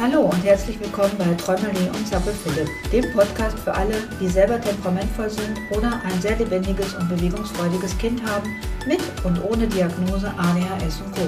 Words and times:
Hallo 0.00 0.20
und 0.20 0.44
herzlich 0.44 0.78
willkommen 0.78 1.10
bei 1.18 1.34
Träumerli 1.34 1.88
und 1.88 2.06
Zappel 2.06 2.32
Philipp, 2.32 2.68
dem 2.92 3.12
Podcast 3.12 3.58
für 3.58 3.74
alle, 3.74 3.96
die 4.20 4.28
selber 4.28 4.60
temperamentvoll 4.60 5.28
sind 5.28 5.58
oder 5.76 6.00
ein 6.04 6.22
sehr 6.22 6.36
lebendiges 6.36 6.94
und 6.94 7.08
bewegungsfreudiges 7.08 7.98
Kind 7.98 8.22
haben, 8.24 8.48
mit 8.86 9.00
und 9.24 9.42
ohne 9.42 9.66
Diagnose 9.66 10.32
ADHS 10.38 11.00
und 11.04 11.16
Co. 11.16 11.22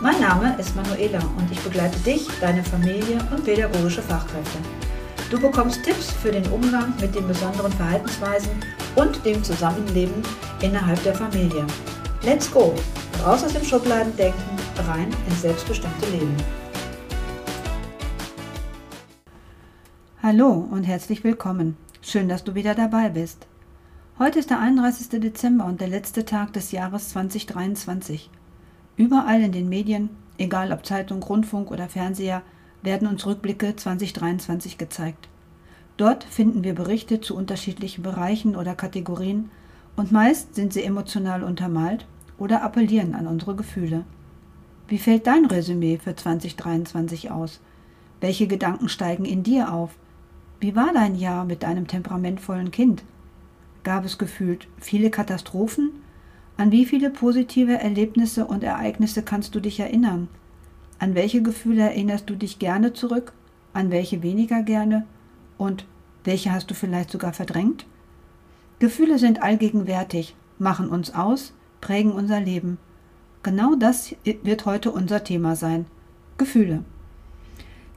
Mein 0.00 0.20
Name 0.20 0.54
ist 0.56 0.76
Manuela 0.76 1.18
und 1.36 1.50
ich 1.50 1.58
begleite 1.62 1.98
dich, 1.98 2.28
deine 2.40 2.62
Familie 2.62 3.18
und 3.32 3.44
pädagogische 3.44 4.02
Fachkräfte. 4.02 4.58
Du 5.28 5.40
bekommst 5.40 5.82
Tipps 5.82 6.12
für 6.12 6.30
den 6.30 6.46
Umgang 6.52 6.94
mit 7.00 7.16
den 7.16 7.26
besonderen 7.26 7.72
Verhaltensweisen 7.72 8.52
und 8.94 9.24
dem 9.24 9.42
Zusammenleben 9.42 10.22
innerhalb 10.60 11.02
der 11.02 11.16
Familie. 11.16 11.66
Let's 12.22 12.48
go! 12.48 12.72
Raus 13.26 13.42
aus 13.42 13.52
dem 13.52 13.64
Schubladendenken, 13.64 14.42
rein 14.86 15.08
ins 15.28 15.42
selbstbestimmte 15.42 16.06
Leben. 16.12 16.61
Hallo 20.24 20.52
und 20.52 20.84
herzlich 20.84 21.24
willkommen. 21.24 21.76
Schön, 22.00 22.28
dass 22.28 22.44
du 22.44 22.54
wieder 22.54 22.76
dabei 22.76 23.08
bist. 23.08 23.48
Heute 24.20 24.38
ist 24.38 24.50
der 24.50 24.60
31. 24.60 25.20
Dezember 25.20 25.64
und 25.64 25.80
der 25.80 25.88
letzte 25.88 26.24
Tag 26.24 26.52
des 26.52 26.70
Jahres 26.70 27.08
2023. 27.08 28.30
Überall 28.96 29.42
in 29.42 29.50
den 29.50 29.68
Medien, 29.68 30.10
egal 30.38 30.70
ob 30.70 30.86
Zeitung, 30.86 31.24
Rundfunk 31.24 31.72
oder 31.72 31.88
Fernseher, 31.88 32.42
werden 32.82 33.08
uns 33.08 33.26
Rückblicke 33.26 33.74
2023 33.74 34.78
gezeigt. 34.78 35.28
Dort 35.96 36.22
finden 36.22 36.62
wir 36.62 36.76
Berichte 36.76 37.20
zu 37.20 37.34
unterschiedlichen 37.34 38.04
Bereichen 38.04 38.54
oder 38.54 38.76
Kategorien 38.76 39.50
und 39.96 40.12
meist 40.12 40.54
sind 40.54 40.72
sie 40.72 40.84
emotional 40.84 41.42
untermalt 41.42 42.06
oder 42.38 42.62
appellieren 42.62 43.16
an 43.16 43.26
unsere 43.26 43.56
Gefühle. 43.56 44.04
Wie 44.86 44.98
fällt 44.98 45.26
dein 45.26 45.46
Resümee 45.46 45.98
für 45.98 46.14
2023 46.14 47.32
aus? 47.32 47.60
Welche 48.20 48.46
Gedanken 48.46 48.88
steigen 48.88 49.24
in 49.24 49.42
dir 49.42 49.72
auf? 49.72 49.96
Wie 50.62 50.76
war 50.76 50.92
dein 50.94 51.16
Jahr 51.16 51.44
mit 51.44 51.64
deinem 51.64 51.88
temperamentvollen 51.88 52.70
Kind? 52.70 53.02
Gab 53.82 54.04
es 54.04 54.16
gefühlt 54.16 54.68
viele 54.78 55.10
Katastrophen? 55.10 55.90
An 56.56 56.70
wie 56.70 56.86
viele 56.86 57.10
positive 57.10 57.80
Erlebnisse 57.80 58.46
und 58.46 58.62
Ereignisse 58.62 59.24
kannst 59.24 59.56
du 59.56 59.60
dich 59.60 59.80
erinnern? 59.80 60.28
An 61.00 61.16
welche 61.16 61.42
Gefühle 61.42 61.82
erinnerst 61.82 62.30
du 62.30 62.36
dich 62.36 62.60
gerne 62.60 62.92
zurück? 62.92 63.32
An 63.72 63.90
welche 63.90 64.22
weniger 64.22 64.62
gerne? 64.62 65.04
Und 65.58 65.84
welche 66.22 66.52
hast 66.52 66.70
du 66.70 66.74
vielleicht 66.74 67.10
sogar 67.10 67.32
verdrängt? 67.32 67.84
Gefühle 68.78 69.18
sind 69.18 69.42
allgegenwärtig, 69.42 70.36
machen 70.60 70.90
uns 70.90 71.12
aus, 71.12 71.54
prägen 71.80 72.12
unser 72.12 72.38
Leben. 72.38 72.78
Genau 73.42 73.74
das 73.74 74.14
wird 74.24 74.64
heute 74.64 74.92
unser 74.92 75.24
Thema 75.24 75.56
sein. 75.56 75.86
Gefühle. 76.38 76.84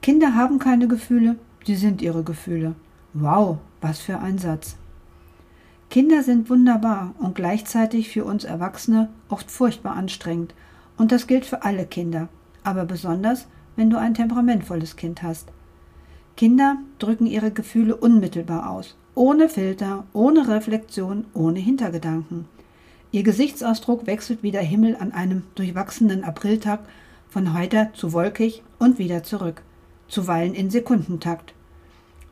Kinder 0.01 0.33
haben 0.33 0.57
keine 0.57 0.87
Gefühle, 0.87 1.35
Sie 1.65 1.75
sind 1.75 2.01
ihre 2.01 2.23
Gefühle. 2.23 2.75
Wow, 3.13 3.57
was 3.81 3.99
für 3.99 4.19
ein 4.19 4.37
Satz. 4.37 4.75
Kinder 5.89 6.23
sind 6.23 6.49
wunderbar 6.49 7.15
und 7.19 7.35
gleichzeitig 7.35 8.09
für 8.09 8.25
uns 8.25 8.43
Erwachsene 8.43 9.09
oft 9.29 9.49
furchtbar 9.49 9.95
anstrengend. 9.95 10.53
Und 10.97 11.11
das 11.11 11.25
gilt 11.25 11.45
für 11.45 11.63
alle 11.63 11.85
Kinder, 11.85 12.29
aber 12.63 12.85
besonders, 12.85 13.47
wenn 13.75 13.89
du 13.89 13.97
ein 13.97 14.13
temperamentvolles 14.13 14.95
Kind 14.95 15.23
hast. 15.23 15.49
Kinder 16.37 16.77
drücken 16.99 17.25
ihre 17.25 17.51
Gefühle 17.51 17.95
unmittelbar 17.95 18.69
aus, 18.69 18.95
ohne 19.15 19.49
Filter, 19.49 20.05
ohne 20.13 20.47
Reflexion, 20.47 21.25
ohne 21.33 21.59
Hintergedanken. 21.59 22.45
Ihr 23.11 23.23
Gesichtsausdruck 23.23 24.05
wechselt 24.05 24.43
wie 24.43 24.51
der 24.51 24.61
Himmel 24.61 24.97
an 24.99 25.13
einem 25.13 25.43
durchwachsenen 25.55 26.23
Apriltag 26.23 26.81
von 27.29 27.57
heute 27.57 27.89
zu 27.93 28.11
wolkig 28.11 28.63
und 28.77 28.99
wieder 28.99 29.23
zurück, 29.23 29.63
zuweilen 30.07 30.53
in 30.53 30.69
Sekundentakt. 30.69 31.53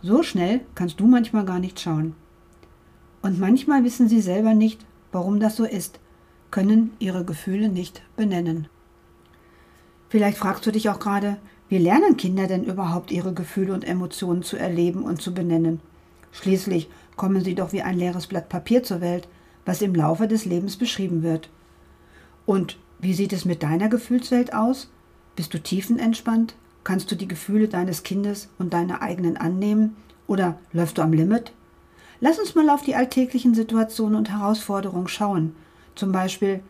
So 0.01 0.23
schnell 0.23 0.61
kannst 0.75 0.99
du 0.99 1.07
manchmal 1.07 1.45
gar 1.45 1.59
nicht 1.59 1.79
schauen. 1.79 2.15
Und 3.21 3.39
manchmal 3.39 3.83
wissen 3.83 4.09
sie 4.09 4.21
selber 4.21 4.53
nicht, 4.53 4.85
warum 5.11 5.39
das 5.39 5.55
so 5.55 5.63
ist, 5.63 5.99
können 6.51 6.91
ihre 6.99 7.23
Gefühle 7.23 7.69
nicht 7.69 8.01
benennen. 8.15 8.67
Vielleicht 10.09 10.37
fragst 10.37 10.65
du 10.65 10.71
dich 10.71 10.89
auch 10.89 10.99
gerade, 10.99 11.37
wie 11.69 11.77
lernen 11.79 12.17
Kinder 12.17 12.45
denn 12.47 12.63
überhaupt 12.63 13.11
ihre 13.11 13.33
Gefühle 13.33 13.73
und 13.73 13.83
Emotionen 13.83 14.43
zu 14.43 14.57
erleben 14.57 15.03
und 15.03 15.21
zu 15.21 15.33
benennen? 15.33 15.79
Schließlich 16.31 16.89
kommen 17.15 17.43
sie 17.43 17.55
doch 17.55 17.71
wie 17.71 17.81
ein 17.81 17.97
leeres 17.97 18.27
Blatt 18.27 18.49
Papier 18.49 18.83
zur 18.83 19.01
Welt, 19.01 19.27
was 19.65 19.81
im 19.81 19.95
Laufe 19.95 20.27
des 20.27 20.45
Lebens 20.45 20.77
beschrieben 20.77 21.23
wird. 21.23 21.49
Und 22.45 22.77
wie 22.99 23.13
sieht 23.13 23.33
es 23.33 23.45
mit 23.45 23.63
deiner 23.63 23.89
Gefühlswelt 23.89 24.53
aus? 24.53 24.89
Bist 25.35 25.53
du 25.53 25.59
tiefenentspannt? 25.59 26.55
Kannst 26.83 27.11
du 27.11 27.15
die 27.15 27.27
Gefühle 27.27 27.67
deines 27.67 28.03
Kindes 28.03 28.49
und 28.59 28.73
deine 28.73 29.01
eigenen 29.01 29.37
annehmen? 29.37 29.95
Oder 30.27 30.57
läufst 30.71 30.97
du 30.97 31.01
am 31.01 31.13
Limit? 31.13 31.53
Lass 32.19 32.39
uns 32.39 32.55
mal 32.55 32.69
auf 32.69 32.81
die 32.81 32.95
alltäglichen 32.95 33.53
Situationen 33.53 34.15
und 34.15 34.29
Herausforderungen 34.29 35.07
schauen. 35.07 35.55
Zum 35.95 36.11
Beispiel, 36.11 36.61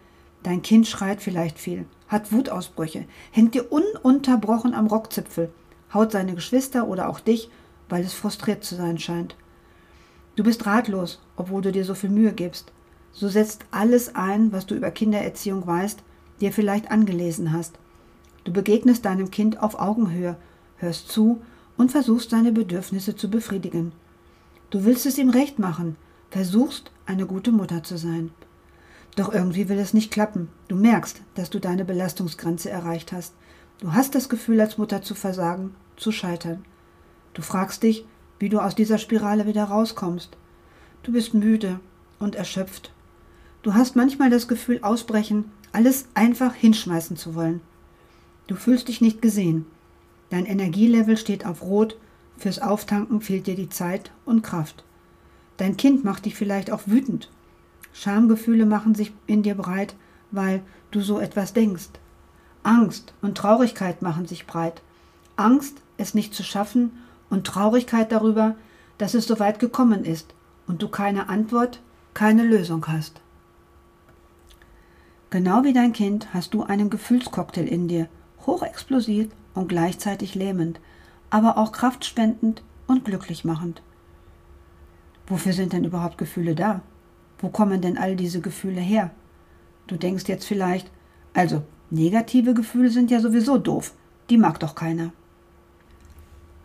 dein 0.42 0.62
Kind 0.62 0.88
schreit 0.88 1.22
vielleicht 1.22 1.60
viel, 1.60 1.86
hat 2.08 2.32
Wutausbrüche, 2.32 3.06
hängt 3.32 3.56
dir 3.56 3.72
ununterbrochen 3.72 4.74
am 4.74 4.88
Rockzipfel, 4.88 5.52
haut 5.94 6.12
seine 6.12 6.36
Geschwister 6.36 6.88
oder 6.88 7.10
auch 7.10 7.20
dich, 7.20 7.50
weil 7.90 8.04
es 8.04 8.14
frustriert 8.14 8.64
zu 8.64 8.76
sein 8.76 8.98
scheint. 8.98 9.36
Du 10.36 10.44
bist 10.44 10.66
ratlos, 10.66 11.22
obwohl 11.36 11.62
du 11.62 11.72
dir 11.72 11.86
so 11.86 11.94
viel 11.94 12.10
Mühe 12.10 12.34
gibst. 12.34 12.72
So 13.12 13.30
setzt 13.30 13.66
alles 13.70 14.16
ein, 14.16 14.52
was 14.52 14.66
du 14.66 14.74
über 14.74 14.90
Kindererziehung 14.90 15.66
weißt, 15.66 16.04
dir 16.42 16.52
vielleicht 16.52 16.90
angelesen 16.90 17.54
hast. 17.54 17.78
Du 18.44 18.52
begegnest 18.52 19.06
deinem 19.06 19.32
Kind 19.32 19.62
auf 19.62 19.80
Augenhöhe, 19.80 20.36
hörst 20.78 21.10
zu 21.10 21.42
und 21.78 21.92
versuchst 21.92 22.30
seine 22.30 22.52
Bedürfnisse 22.52 23.16
zu 23.16 23.30
befriedigen. 23.30 23.94
Du 24.70 24.86
willst 24.86 25.06
es 25.06 25.18
ihm 25.18 25.30
recht 25.30 25.60
machen, 25.60 25.96
versuchst 26.30 26.92
eine 27.06 27.26
gute 27.26 27.52
Mutter 27.52 27.84
zu 27.84 27.98
sein. 27.98 28.32
Doch 29.16 29.32
irgendwie 29.32 29.70
will 29.70 29.78
es 29.78 29.94
nicht 29.94 30.12
klappen. 30.12 30.50
Du 30.68 30.76
merkst, 30.76 31.22
dass 31.36 31.50
du 31.50 31.60
deine 31.60 31.86
Belastungsgrenze 31.86 32.70
erreicht 32.70 33.12
hast. 33.12 33.34
Du 33.80 33.94
hast 33.94 34.16
das 34.16 34.30
Gefühl, 34.30 34.60
als 34.60 34.78
Mutter 34.78 35.02
zu 35.02 35.14
versagen, 35.14 35.76
zu 35.96 36.12
scheitern. 36.12 36.66
Du 37.34 37.42
fragst 37.42 37.84
dich, 37.84 38.06
wie 38.40 38.50
du 38.50 38.60
aus 38.60 38.76
dieser 38.76 38.98
Spirale 38.98 39.46
wieder 39.46 39.66
rauskommst. 39.66 40.36
Du 41.04 41.12
bist 41.12 41.34
müde 41.34 41.80
und 42.20 42.36
erschöpft. 42.36 42.92
Du 43.62 43.74
hast 43.74 43.96
manchmal 43.96 44.30
das 44.30 44.48
Gefühl, 44.48 44.80
ausbrechen, 44.82 45.52
alles 45.72 46.08
einfach 46.14 46.54
hinschmeißen 46.54 47.16
zu 47.16 47.36
wollen. 47.36 47.62
Du 48.48 48.56
fühlst 48.56 48.88
dich 48.88 49.02
nicht 49.02 49.22
gesehen. 49.22 49.66
Dein 50.30 50.46
Energielevel 50.46 51.18
steht 51.18 51.46
auf 51.46 51.62
Rot, 51.62 51.98
fürs 52.38 52.60
Auftanken 52.60 53.22
fehlt 53.22 53.48
dir 53.48 53.56
die 53.56 53.70
Zeit 53.70 54.12
und 54.26 54.42
Kraft. 54.42 54.84
Dein 55.58 55.78
Kind 55.78 56.04
macht 56.04 56.26
dich 56.26 56.36
vielleicht 56.36 56.72
auch 56.72 56.82
wütend. 56.88 57.30
Schamgefühle 57.94 58.66
machen 58.66 58.96
sich 58.96 59.14
in 59.28 59.44
dir 59.44 59.56
breit, 59.56 59.96
weil 60.32 60.62
du 60.92 61.02
so 61.02 61.20
etwas 61.20 61.54
denkst. 61.54 61.90
Angst 62.64 63.14
und 63.22 63.38
Traurigkeit 63.38 64.02
machen 64.02 64.26
sich 64.26 64.48
breit. 64.48 64.82
Angst, 65.36 65.82
es 65.98 66.14
nicht 66.14 66.34
zu 66.34 66.44
schaffen 66.44 66.92
und 67.30 67.46
Traurigkeit 67.46 68.12
darüber, 68.12 68.56
dass 68.98 69.14
es 69.14 69.28
so 69.28 69.40
weit 69.40 69.60
gekommen 69.60 70.06
ist 70.06 70.34
und 70.68 70.82
du 70.82 70.88
keine 70.88 71.30
Antwort, 71.30 71.82
keine 72.14 72.44
Lösung 72.44 72.88
hast. 72.88 73.22
Genau 75.30 75.64
wie 75.64 75.74
dein 75.74 75.94
Kind 75.94 76.34
hast 76.34 76.54
du 76.54 76.64
einen 76.64 76.90
Gefühlscocktail 76.90 77.68
in 77.68 77.88
dir, 77.88 78.08
hochexplosiv 78.46 79.30
und 79.54 79.68
gleichzeitig 79.70 80.36
lähmend, 80.36 80.80
aber 81.30 81.58
auch 81.58 81.72
kraftspendend 81.72 82.64
und 82.88 83.06
glücklich 83.06 83.46
machend. 83.46 83.82
Wofür 85.28 85.54
sind 85.54 85.74
denn 85.74 85.86
überhaupt 85.86 86.18
Gefühle 86.18 86.56
da? 86.56 86.82
Wo 87.40 87.50
kommen 87.50 87.82
denn 87.82 87.98
all 87.98 88.16
diese 88.16 88.42
Gefühle 88.42 88.82
her? 88.82 89.12
Du 89.88 89.98
denkst 89.98 90.26
jetzt 90.28 90.46
vielleicht, 90.46 90.92
also 91.34 91.64
negative 91.90 92.54
Gefühle 92.54 92.90
sind 92.90 93.12
ja 93.12 93.20
sowieso 93.20 93.58
doof, 93.58 93.94
die 94.30 94.38
mag 94.38 94.60
doch 94.60 94.76
keiner. 94.76 95.12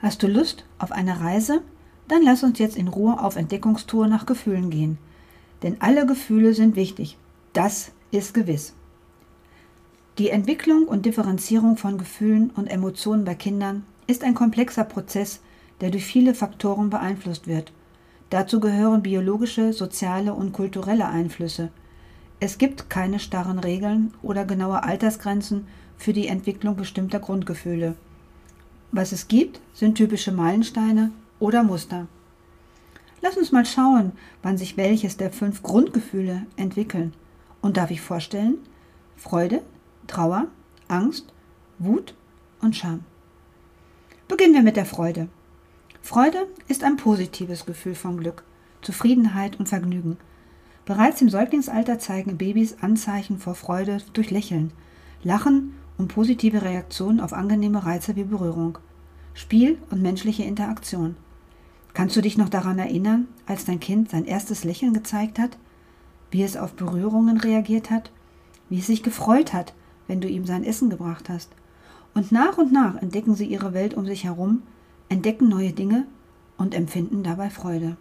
Hast 0.01 0.23
du 0.23 0.29
Lust 0.29 0.65
auf 0.79 0.93
eine 0.93 1.21
Reise? 1.21 1.63
Dann 2.07 2.23
lass 2.23 2.43
uns 2.43 2.59
jetzt 2.59 2.77
in 2.77 2.89
Ruhe 2.89 3.21
auf 3.21 3.37
Entdeckungstour 3.37 4.07
nach 4.07 4.27
Gefühlen 4.27 4.71
gehen. 4.71 4.99
Denn 5.63 5.81
alle 5.81 6.07
Gefühle 6.07 6.55
sind 6.55 6.77
wichtig. 6.77 7.19
Das 7.53 7.91
ist 8.13 8.33
gewiss. 8.33 8.75
Die 10.19 10.31
Entwicklung 10.31 10.88
und 10.88 11.06
Differenzierung 11.06 11.76
von 11.76 11.97
Gefühlen 11.97 12.50
und 12.50 12.67
Emotionen 12.67 13.25
bei 13.25 13.37
Kindern 13.37 13.85
ist 14.09 14.25
ein 14.25 14.35
komplexer 14.35 14.82
Prozess, 14.82 15.38
der 15.81 15.91
durch 15.91 16.05
viele 16.05 16.35
Faktoren 16.35 16.91
beeinflusst 16.91 17.47
wird. 17.47 17.73
Dazu 18.29 18.59
gehören 18.59 19.03
biologische, 19.03 19.73
soziale 19.73 20.35
und 20.35 20.53
kulturelle 20.53 21.06
Einflüsse. 21.06 21.70
Es 22.41 22.59
gibt 22.59 22.91
keine 22.91 23.20
starren 23.20 23.61
Regeln 23.61 24.12
oder 24.20 24.44
genaue 24.44 24.82
Altersgrenzen 24.82 25.69
für 25.97 26.12
die 26.12 26.26
Entwicklung 26.26 26.75
bestimmter 26.75 27.21
Grundgefühle. 27.21 27.94
Was 28.91 29.12
es 29.12 29.29
gibt, 29.29 29.61
sind 29.73 29.94
typische 29.94 30.32
Meilensteine 30.32 31.12
oder 31.38 31.62
Muster. 31.62 32.09
Lass 33.23 33.37
uns 33.37 33.53
mal 33.53 33.67
schauen, 33.67 34.11
wann 34.43 34.59
sich 34.59 34.76
welches 34.76 35.17
der 35.17 35.31
fünf 35.31 35.62
Grundgefühle 35.62 36.44
entwickeln. 36.56 37.12
Und 37.61 37.76
darf 37.76 37.93
ich 37.93 38.00
vorstellen? 38.00 38.59
Freude, 39.17 39.62
Trauer, 40.09 40.49
Angst, 40.89 41.33
Wut 41.79 42.15
und 42.61 42.75
Scham. 42.75 43.05
Beginnen 44.27 44.55
wir 44.55 44.63
mit 44.63 44.77
der 44.77 44.87
Freude. 44.87 45.29
Freude 46.03 46.49
ist 46.67 46.83
ein 46.83 46.97
positives 46.97 47.67
Gefühl 47.67 47.95
von 47.95 48.19
Glück, 48.19 48.43
Zufriedenheit 48.83 49.61
und 49.61 49.69
Vergnügen. 49.69 50.17
Bereits 50.87 51.21
im 51.21 51.29
Säuglingsalter 51.29 51.99
zeigen 51.99 52.39
Babys 52.39 52.79
Anzeichen 52.81 53.39
vor 53.39 53.55
Freude 53.55 53.99
durch 54.15 54.31
Lächeln, 54.31 54.73
Lachen 55.23 55.75
und 55.99 56.09
positive 56.09 56.63
Reaktionen 56.63 57.21
auf 57.21 57.35
angenehme 57.35 57.85
Reize 57.85 58.17
wie 58.17 58.25
Berührung, 58.25 58.79
Spiel 59.35 59.79
und 59.91 60.01
menschliche 60.01 60.45
Interaktion. 60.45 61.17
Kannst 61.93 62.17
du 62.17 62.23
dich 62.23 62.39
noch 62.39 62.49
daran 62.49 62.79
erinnern, 62.79 63.29
als 63.47 63.67
dein 63.67 63.81
Kind 63.81 64.11
sein 64.11 64.25
erstes 64.25 64.65
Lächeln 64.65 64.95
gezeigt 64.95 65.39
hat, 65.39 65.59
wie 66.31 66.43
es 66.43 66.57
auf 66.57 66.73
Berührungen 66.73 67.39
reagiert 67.39 67.91
hat, 67.91 68.11
wie 68.71 68.79
es 68.79 68.87
sich 68.87 69.03
gefreut 69.03 69.53
hat, 69.53 69.75
wenn 70.09 70.21
du 70.21 70.29
ihm 70.29 70.45
sein 70.45 70.65
Essen 70.65 70.91
gebracht 70.91 71.29
hast? 71.29 71.53
Und 72.15 72.33
nach 72.33 72.59
und 72.59 72.73
nach 72.73 72.97
entdecken 72.97 73.37
sie 73.37 73.47
ihre 73.47 73.73
Welt 73.75 73.95
um 73.95 74.05
sich 74.05 74.25
herum, 74.25 74.63
entdecken 75.09 75.49
neue 75.49 75.73
Dinge 75.73 76.07
und 76.57 76.75
empfinden 76.75 77.23
dabei 77.23 77.51
Freude. 77.51 77.97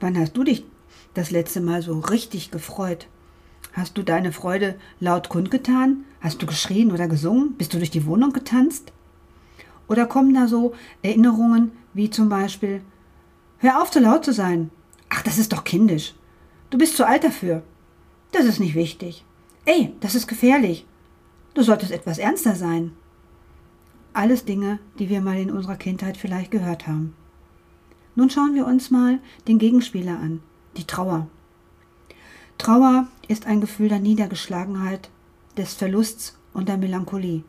Wann 0.00 0.18
hast 0.18 0.36
du 0.36 0.42
dich 0.42 0.64
das 1.14 1.30
letzte 1.30 1.60
Mal 1.60 1.82
so 1.82 1.98
richtig 2.00 2.50
gefreut? 2.50 3.06
Hast 3.72 3.96
du 3.96 4.02
deine 4.02 4.32
Freude 4.32 4.76
laut 5.00 5.28
kundgetan? 5.28 6.04
Hast 6.20 6.42
du 6.42 6.46
geschrien 6.46 6.90
oder 6.92 7.08
gesungen? 7.08 7.54
Bist 7.56 7.72
du 7.72 7.78
durch 7.78 7.90
die 7.90 8.06
Wohnung 8.06 8.32
getanzt? 8.32 8.92
Oder 9.88 10.06
kommen 10.06 10.34
da 10.34 10.48
so 10.48 10.74
Erinnerungen 11.02 11.72
wie 11.94 12.10
zum 12.10 12.28
Beispiel, 12.28 12.82
hör 13.58 13.80
auf, 13.80 13.90
zu 13.90 14.00
laut 14.00 14.24
zu 14.24 14.32
sein. 14.32 14.70
Ach, 15.08 15.22
das 15.22 15.38
ist 15.38 15.52
doch 15.52 15.64
kindisch. 15.64 16.14
Du 16.70 16.78
bist 16.78 16.96
zu 16.96 17.06
alt 17.06 17.24
dafür. 17.24 17.62
Das 18.32 18.44
ist 18.44 18.60
nicht 18.60 18.74
wichtig. 18.74 19.24
Ey, 19.68 19.92
das 19.98 20.14
ist 20.14 20.28
gefährlich. 20.28 20.86
Du 21.54 21.62
solltest 21.62 21.90
etwas 21.90 22.18
ernster 22.18 22.54
sein. 22.54 22.92
Alles 24.12 24.44
Dinge, 24.44 24.78
die 25.00 25.08
wir 25.08 25.20
mal 25.20 25.38
in 25.38 25.50
unserer 25.50 25.74
Kindheit 25.74 26.16
vielleicht 26.16 26.52
gehört 26.52 26.86
haben. 26.86 27.16
Nun 28.14 28.30
schauen 28.30 28.54
wir 28.54 28.64
uns 28.64 28.92
mal 28.92 29.18
den 29.48 29.58
Gegenspieler 29.58 30.20
an, 30.20 30.40
die 30.76 30.84
Trauer. 30.84 31.26
Trauer 32.58 33.08
ist 33.26 33.46
ein 33.46 33.60
Gefühl 33.60 33.88
der 33.88 33.98
Niedergeschlagenheit, 33.98 35.10
des 35.56 35.74
Verlusts 35.74 36.38
und 36.54 36.68
der 36.68 36.78
Melancholie. 36.78 37.42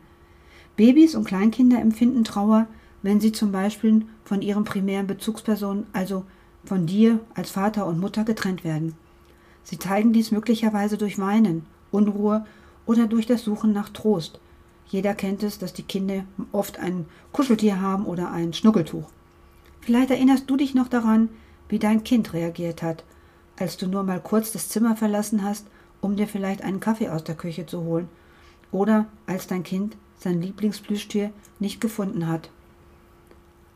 Babys 0.74 1.14
und 1.14 1.24
Kleinkinder 1.24 1.80
empfinden 1.80 2.24
Trauer, 2.24 2.66
wenn 3.00 3.20
sie 3.20 3.30
zum 3.30 3.52
Beispiel 3.52 4.04
von 4.24 4.42
ihren 4.42 4.64
primären 4.64 5.06
Bezugspersonen, 5.06 5.86
also 5.92 6.24
von 6.64 6.84
dir 6.84 7.20
als 7.34 7.50
Vater 7.50 7.86
und 7.86 8.00
Mutter, 8.00 8.24
getrennt 8.24 8.64
werden. 8.64 8.96
Sie 9.62 9.78
zeigen 9.78 10.12
dies 10.12 10.32
möglicherweise 10.32 10.98
durch 10.98 11.18
Weinen, 11.20 11.64
Unruhe 11.90 12.44
oder 12.86 13.06
durch 13.06 13.26
das 13.26 13.42
Suchen 13.42 13.72
nach 13.72 13.88
Trost. 13.88 14.40
Jeder 14.86 15.14
kennt 15.14 15.42
es, 15.42 15.58
dass 15.58 15.72
die 15.72 15.82
Kinder 15.82 16.24
oft 16.52 16.78
ein 16.78 17.06
Kuscheltier 17.32 17.80
haben 17.80 18.06
oder 18.06 18.30
ein 18.30 18.52
Schnuckeltuch. 18.52 19.10
Vielleicht 19.80 20.10
erinnerst 20.10 20.48
du 20.48 20.56
dich 20.56 20.74
noch 20.74 20.88
daran, 20.88 21.28
wie 21.68 21.78
dein 21.78 22.04
Kind 22.04 22.32
reagiert 22.32 22.82
hat, 22.82 23.04
als 23.58 23.76
du 23.76 23.86
nur 23.86 24.02
mal 24.02 24.20
kurz 24.20 24.52
das 24.52 24.68
Zimmer 24.68 24.96
verlassen 24.96 25.42
hast, 25.42 25.66
um 26.00 26.16
dir 26.16 26.26
vielleicht 26.26 26.62
einen 26.62 26.80
Kaffee 26.80 27.10
aus 27.10 27.24
der 27.24 27.34
Küche 27.34 27.66
zu 27.66 27.82
holen, 27.82 28.08
oder 28.70 29.06
als 29.26 29.46
dein 29.46 29.62
Kind 29.62 29.96
sein 30.18 30.40
Lieblingsplüschtier 30.40 31.30
nicht 31.58 31.80
gefunden 31.80 32.26
hat. 32.26 32.50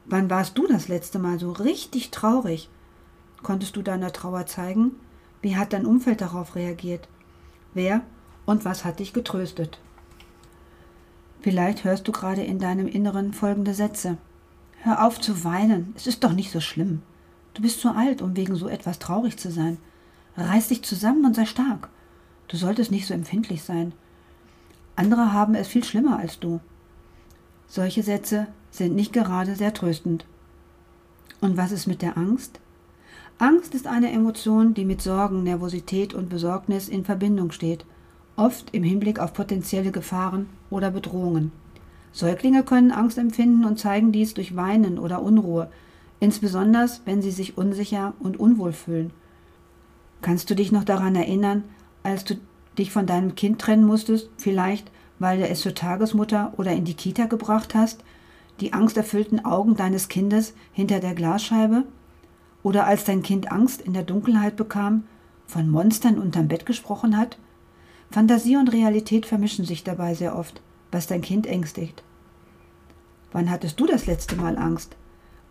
Wann 0.04 0.30
warst 0.30 0.58
du 0.58 0.66
das 0.66 0.88
letzte 0.88 1.18
Mal 1.18 1.38
so 1.38 1.52
richtig 1.52 2.10
traurig? 2.10 2.68
Konntest 3.42 3.76
du 3.76 3.82
deiner 3.82 4.12
Trauer 4.12 4.46
zeigen? 4.46 4.92
Wie 5.40 5.56
hat 5.56 5.72
dein 5.72 5.86
Umfeld 5.86 6.20
darauf 6.20 6.54
reagiert? 6.54 7.08
Wer 7.74 8.02
und 8.44 8.64
was 8.64 8.84
hat 8.84 8.98
dich 8.98 9.12
getröstet? 9.12 9.78
Vielleicht 11.40 11.84
hörst 11.84 12.06
du 12.06 12.12
gerade 12.12 12.42
in 12.42 12.58
deinem 12.58 12.86
Inneren 12.86 13.32
folgende 13.32 13.74
Sätze. 13.74 14.16
Hör 14.82 15.06
auf 15.06 15.20
zu 15.20 15.44
weinen, 15.44 15.92
es 15.96 16.06
ist 16.06 16.22
doch 16.24 16.32
nicht 16.32 16.50
so 16.50 16.60
schlimm. 16.60 17.02
Du 17.54 17.62
bist 17.62 17.80
zu 17.80 17.90
alt, 17.90 18.22
um 18.22 18.36
wegen 18.36 18.56
so 18.56 18.69
etwas 18.69 18.98
traurig 18.98 19.36
zu 19.36 19.50
sein. 19.50 19.78
Reiß 20.36 20.69
dich 20.69 20.82
zusammen 20.82 21.24
und 21.24 21.34
sei 21.34 21.46
stark. 21.46 21.88
Du 22.48 22.56
solltest 22.56 22.90
nicht 22.90 23.06
so 23.06 23.14
empfindlich 23.14 23.62
sein. 23.62 23.92
Andere 24.96 25.32
haben 25.32 25.54
es 25.54 25.69
viel 25.69 25.84
schlimmer 25.84 26.19
als 26.19 26.38
du. 26.38 26.60
Solche 27.66 28.02
Sätze 28.02 28.48
sind 28.70 28.94
nicht 28.94 29.12
gerade 29.12 29.56
sehr 29.56 29.72
tröstend. 29.72 30.26
Und 31.40 31.56
was 31.56 31.72
ist 31.72 31.86
mit 31.86 32.02
der 32.02 32.16
Angst? 32.16 32.60
Angst 33.42 33.74
ist 33.74 33.88
eine 33.88 34.12
Emotion, 34.12 34.72
die 34.72 34.84
mit 34.84 35.02
Sorgen, 35.02 35.42
Nervosität 35.42 36.14
und 36.14 36.28
Besorgnis 36.28 36.88
in 36.88 37.04
Verbindung 37.04 37.50
steht, 37.50 37.84
oft 38.36 38.72
im 38.72 38.84
Hinblick 38.84 39.18
auf 39.18 39.32
potenzielle 39.32 39.90
Gefahren 39.90 40.48
oder 40.70 40.92
Bedrohungen. 40.92 41.50
Säuglinge 42.12 42.62
können 42.62 42.92
Angst 42.92 43.18
empfinden 43.18 43.64
und 43.64 43.80
zeigen 43.80 44.12
dies 44.12 44.34
durch 44.34 44.54
Weinen 44.54 44.96
oder 44.96 45.22
Unruhe, 45.22 45.68
insbesondere 46.20 46.86
wenn 47.04 47.20
sie 47.20 47.32
sich 47.32 47.58
unsicher 47.58 48.14
und 48.20 48.38
unwohl 48.38 48.72
fühlen. 48.72 49.10
Kannst 50.20 50.48
du 50.48 50.54
dich 50.54 50.70
noch 50.70 50.84
daran 50.84 51.16
erinnern, 51.16 51.64
als 52.04 52.22
du 52.22 52.36
dich 52.78 52.92
von 52.92 53.06
deinem 53.06 53.34
Kind 53.34 53.60
trennen 53.60 53.84
musstest, 53.84 54.30
vielleicht 54.36 54.92
weil 55.18 55.38
du 55.38 55.48
es 55.48 55.62
zur 55.62 55.74
Tagesmutter 55.74 56.52
oder 56.58 56.70
in 56.70 56.84
die 56.84 56.94
Kita 56.94 57.24
gebracht 57.24 57.74
hast, 57.74 58.04
die 58.60 58.72
angsterfüllten 58.72 59.44
Augen 59.44 59.74
deines 59.74 60.08
Kindes 60.08 60.54
hinter 60.72 61.00
der 61.00 61.16
Glasscheibe? 61.16 61.82
Oder 62.62 62.86
als 62.86 63.04
dein 63.04 63.22
Kind 63.22 63.50
Angst 63.50 63.80
in 63.80 63.92
der 63.92 64.04
Dunkelheit 64.04 64.56
bekam, 64.56 65.04
von 65.46 65.68
Monstern 65.68 66.18
unterm 66.18 66.48
Bett 66.48 66.66
gesprochen 66.66 67.16
hat? 67.16 67.38
Fantasie 68.10 68.56
und 68.56 68.72
Realität 68.72 69.26
vermischen 69.26 69.64
sich 69.64 69.84
dabei 69.84 70.14
sehr 70.14 70.36
oft, 70.36 70.60
was 70.90 71.06
dein 71.06 71.22
Kind 71.22 71.46
ängstigt. 71.46 72.02
Wann 73.32 73.50
hattest 73.50 73.80
du 73.80 73.86
das 73.86 74.06
letzte 74.06 74.36
Mal 74.36 74.58
Angst? 74.58 74.96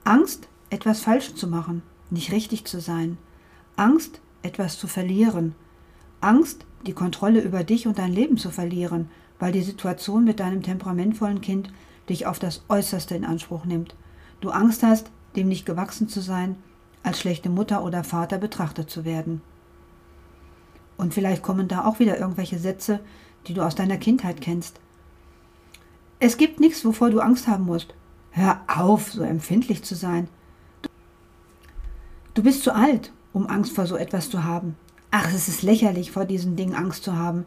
Angst, 0.03 0.47
etwas 0.69 1.01
falsch 1.01 1.33
zu 1.33 1.47
machen, 1.47 1.81
nicht 2.09 2.31
richtig 2.31 2.65
zu 2.65 2.79
sein. 2.79 3.17
Angst, 3.75 4.21
etwas 4.43 4.77
zu 4.77 4.87
verlieren. 4.87 5.55
Angst, 6.21 6.65
die 6.85 6.93
Kontrolle 6.93 7.41
über 7.41 7.63
dich 7.63 7.87
und 7.87 7.97
dein 7.97 8.11
Leben 8.11 8.37
zu 8.37 8.51
verlieren, 8.51 9.09
weil 9.39 9.51
die 9.51 9.63
Situation 9.63 10.23
mit 10.23 10.39
deinem 10.39 10.61
temperamentvollen 10.61 11.41
Kind 11.41 11.71
dich 12.09 12.27
auf 12.27 12.39
das 12.39 12.63
Äußerste 12.69 13.15
in 13.15 13.25
Anspruch 13.25 13.65
nimmt. 13.65 13.95
Du 14.39 14.51
Angst 14.51 14.83
hast, 14.83 15.11
dem 15.35 15.47
nicht 15.47 15.65
gewachsen 15.65 16.07
zu 16.07 16.21
sein, 16.21 16.55
als 17.03 17.19
schlechte 17.19 17.49
Mutter 17.49 17.83
oder 17.83 18.03
Vater 18.03 18.37
betrachtet 18.37 18.89
zu 18.89 19.05
werden. 19.05 19.41
Und 20.97 21.13
vielleicht 21.13 21.41
kommen 21.41 21.67
da 21.67 21.85
auch 21.85 21.99
wieder 21.99 22.19
irgendwelche 22.19 22.59
Sätze, 22.59 22.99
die 23.47 23.53
du 23.53 23.61
aus 23.61 23.75
deiner 23.75 23.97
Kindheit 23.97 24.41
kennst. 24.41 24.79
Es 26.19 26.37
gibt 26.37 26.59
nichts, 26.59 26.85
wovor 26.85 27.09
du 27.09 27.19
Angst 27.19 27.47
haben 27.47 27.65
musst. 27.65 27.95
Hör 28.29 28.61
auf, 28.67 29.11
so 29.11 29.23
empfindlich 29.23 29.83
zu 29.83 29.95
sein. 29.95 30.27
Du 32.33 32.43
bist 32.43 32.63
zu 32.63 32.73
alt, 32.73 33.11
um 33.33 33.47
Angst 33.47 33.73
vor 33.73 33.87
so 33.87 33.97
etwas 33.97 34.29
zu 34.29 34.43
haben. 34.43 34.75
Ach, 35.09 35.27
es 35.33 35.47
ist 35.47 35.63
lächerlich, 35.63 36.11
vor 36.11 36.25
diesen 36.25 36.55
Dingen 36.55 36.75
Angst 36.75 37.03
zu 37.03 37.17
haben. 37.17 37.45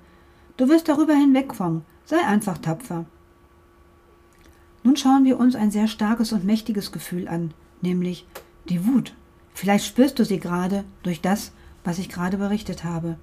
Du 0.57 0.69
wirst 0.69 0.89
darüber 0.89 1.15
hinwegkommen. 1.15 1.85
Sei 2.05 2.19
einfach 2.19 2.59
tapfer. 2.59 3.07
Nun 4.83 4.97
schauen 4.97 5.25
wir 5.25 5.39
uns 5.39 5.55
ein 5.55 5.71
sehr 5.71 5.89
starkes 5.89 6.33
und 6.33 6.45
mächtiges 6.45 6.93
Gefühl 6.93 7.29
an, 7.29 7.55
nämlich 7.81 8.27
die 8.69 8.87
Wut. 8.87 9.15
Vielleicht 9.55 9.87
spürst 9.87 10.19
du 10.19 10.25
sie 10.25 10.41
gerade 10.41 10.85
durch 11.05 11.21
das, 11.21 11.53
was 11.85 11.99
ich 11.99 12.09
gerade 12.09 12.37
berichtet 12.37 12.85
habe. 12.85 13.17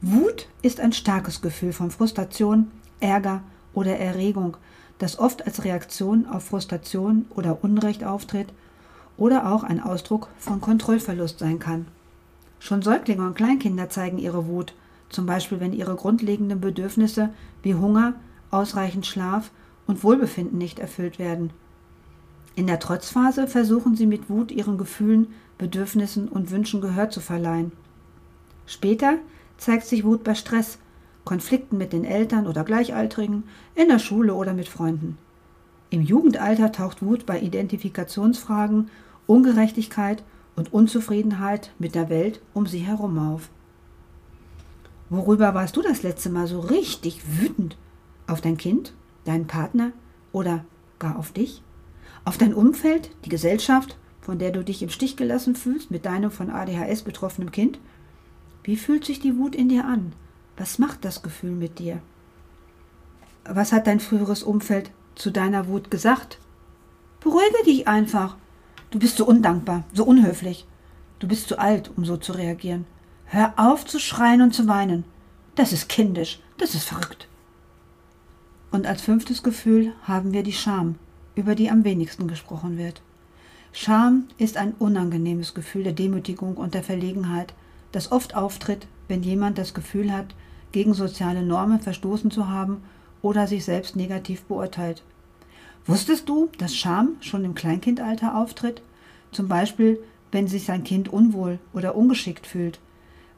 Wut 0.00 0.48
ist 0.60 0.80
ein 0.80 0.92
starkes 0.92 1.40
Gefühl 1.40 1.72
von 1.72 1.90
Frustration, 1.90 2.70
Ärger 3.00 3.42
oder 3.72 3.96
Erregung, 3.96 4.56
das 4.98 5.18
oft 5.18 5.46
als 5.46 5.64
Reaktion 5.64 6.26
auf 6.26 6.44
Frustration 6.44 7.26
oder 7.30 7.62
Unrecht 7.62 8.04
auftritt 8.04 8.48
oder 9.16 9.52
auch 9.52 9.62
ein 9.62 9.80
Ausdruck 9.80 10.28
von 10.38 10.60
Kontrollverlust 10.60 11.38
sein 11.38 11.60
kann. 11.60 11.86
Schon 12.58 12.82
Säuglinge 12.82 13.26
und 13.26 13.36
Kleinkinder 13.36 13.88
zeigen 13.88 14.18
ihre 14.18 14.46
Wut, 14.46 14.74
zum 15.08 15.26
Beispiel 15.26 15.60
wenn 15.60 15.72
ihre 15.72 15.94
grundlegenden 15.94 16.60
Bedürfnisse 16.60 17.30
wie 17.62 17.74
Hunger, 17.74 18.14
ausreichend 18.50 19.06
Schlaf 19.06 19.50
und 19.86 20.02
Wohlbefinden 20.02 20.58
nicht 20.58 20.78
erfüllt 20.78 21.18
werden. 21.18 21.50
In 22.56 22.66
der 22.66 22.78
Trotzphase 22.78 23.48
versuchen 23.48 23.96
sie 23.96 24.06
mit 24.06 24.30
Wut 24.30 24.52
ihren 24.52 24.78
Gefühlen, 24.78 25.28
Bedürfnissen 25.58 26.28
und 26.28 26.50
Wünschen 26.50 26.80
Gehör 26.80 27.10
zu 27.10 27.20
verleihen. 27.20 27.72
Später 28.66 29.18
zeigt 29.56 29.86
sich 29.86 30.04
Wut 30.04 30.24
bei 30.24 30.34
Stress, 30.34 30.78
Konflikten 31.24 31.78
mit 31.78 31.92
den 31.92 32.04
Eltern 32.04 32.46
oder 32.46 32.64
Gleichaltrigen, 32.64 33.44
in 33.74 33.88
der 33.88 33.98
Schule 33.98 34.34
oder 34.34 34.52
mit 34.52 34.68
Freunden. 34.68 35.18
Im 35.90 36.02
Jugendalter 36.02 36.70
taucht 36.70 37.02
Wut 37.02 37.26
bei 37.26 37.40
Identifikationsfragen, 37.40 38.90
Ungerechtigkeit 39.26 40.22
und 40.56 40.72
Unzufriedenheit 40.72 41.72
mit 41.78 41.94
der 41.94 42.08
Welt 42.08 42.40
um 42.52 42.66
sie 42.66 42.80
herum 42.80 43.18
auf. 43.18 43.48
Worüber 45.10 45.54
warst 45.54 45.76
du 45.76 45.82
das 45.82 46.02
letzte 46.02 46.30
Mal 46.30 46.46
so 46.46 46.60
richtig 46.60 47.22
wütend? 47.40 47.76
Auf 48.26 48.40
dein 48.40 48.56
Kind, 48.56 48.94
deinen 49.24 49.46
Partner 49.46 49.92
oder 50.32 50.64
gar 50.98 51.18
auf 51.18 51.32
dich? 51.32 51.62
Auf 52.24 52.38
dein 52.38 52.54
Umfeld, 52.54 53.10
die 53.24 53.28
Gesellschaft, 53.28 53.96
von 54.20 54.38
der 54.38 54.50
du 54.50 54.64
dich 54.64 54.82
im 54.82 54.88
Stich 54.88 55.16
gelassen 55.16 55.54
fühlst 55.54 55.90
mit 55.90 56.06
deinem 56.06 56.30
von 56.30 56.50
ADHS 56.50 57.02
betroffenen 57.02 57.52
Kind? 57.52 57.78
Wie 58.62 58.76
fühlt 58.76 59.04
sich 59.04 59.20
die 59.20 59.36
Wut 59.36 59.54
in 59.54 59.68
dir 59.68 59.84
an? 59.84 60.12
Was 60.56 60.78
macht 60.78 61.04
das 61.04 61.22
Gefühl 61.22 61.50
mit 61.50 61.78
dir? 61.78 62.00
Was 63.46 63.72
hat 63.72 63.86
dein 63.86 64.00
früheres 64.00 64.42
Umfeld 64.42 64.90
zu 65.14 65.30
deiner 65.30 65.68
Wut 65.68 65.90
gesagt 65.90 66.38
Beruhige 67.24 67.64
dich 67.64 67.88
einfach. 67.88 68.36
Du 68.90 68.98
bist 68.98 69.16
so 69.16 69.24
undankbar, 69.24 69.84
so 69.94 70.04
unhöflich. 70.04 70.66
Du 71.20 71.26
bist 71.26 71.48
zu 71.48 71.58
alt, 71.58 71.90
um 71.96 72.04
so 72.04 72.18
zu 72.18 72.32
reagieren. 72.32 72.84
Hör 73.24 73.54
auf 73.56 73.86
zu 73.86 73.98
schreien 73.98 74.42
und 74.42 74.54
zu 74.54 74.68
weinen. 74.68 75.04
Das 75.54 75.72
ist 75.72 75.88
kindisch, 75.88 76.40
das 76.58 76.74
ist 76.74 76.84
verrückt. 76.84 77.26
Und 78.70 78.86
als 78.86 79.00
fünftes 79.00 79.42
Gefühl 79.42 79.94
haben 80.02 80.34
wir 80.34 80.42
die 80.42 80.52
Scham, 80.52 80.96
über 81.34 81.54
die 81.54 81.70
am 81.70 81.84
wenigsten 81.84 82.28
gesprochen 82.28 82.78
wird. 82.78 83.02
Scham 83.72 84.28
ist 84.38 84.56
ein 84.56 84.72
unangenehmes 84.78 85.54
Gefühl 85.54 85.84
der 85.84 85.92
Demütigung 85.92 86.56
und 86.56 86.74
der 86.74 86.84
Verlegenheit, 86.84 87.54
das 87.92 88.12
oft 88.12 88.36
auftritt, 88.36 88.86
wenn 89.08 89.22
jemand 89.22 89.58
das 89.58 89.74
Gefühl 89.74 90.12
hat, 90.12 90.34
gegen 90.72 90.94
soziale 90.94 91.42
Normen 91.42 91.80
verstoßen 91.80 92.30
zu 92.30 92.48
haben 92.48 92.82
oder 93.22 93.46
sich 93.46 93.64
selbst 93.64 93.96
negativ 93.96 94.42
beurteilt. 94.44 95.02
Wusstest 95.86 96.28
du, 96.28 96.48
dass 96.58 96.76
Scham 96.76 97.16
schon 97.20 97.44
im 97.44 97.54
Kleinkindalter 97.54 98.36
auftritt? 98.36 98.82
Zum 99.32 99.48
Beispiel, 99.48 99.98
wenn 100.32 100.48
sich 100.48 100.64
sein 100.64 100.84
Kind 100.84 101.08
unwohl 101.08 101.58
oder 101.72 101.94
ungeschickt 101.94 102.46
fühlt, 102.46 102.80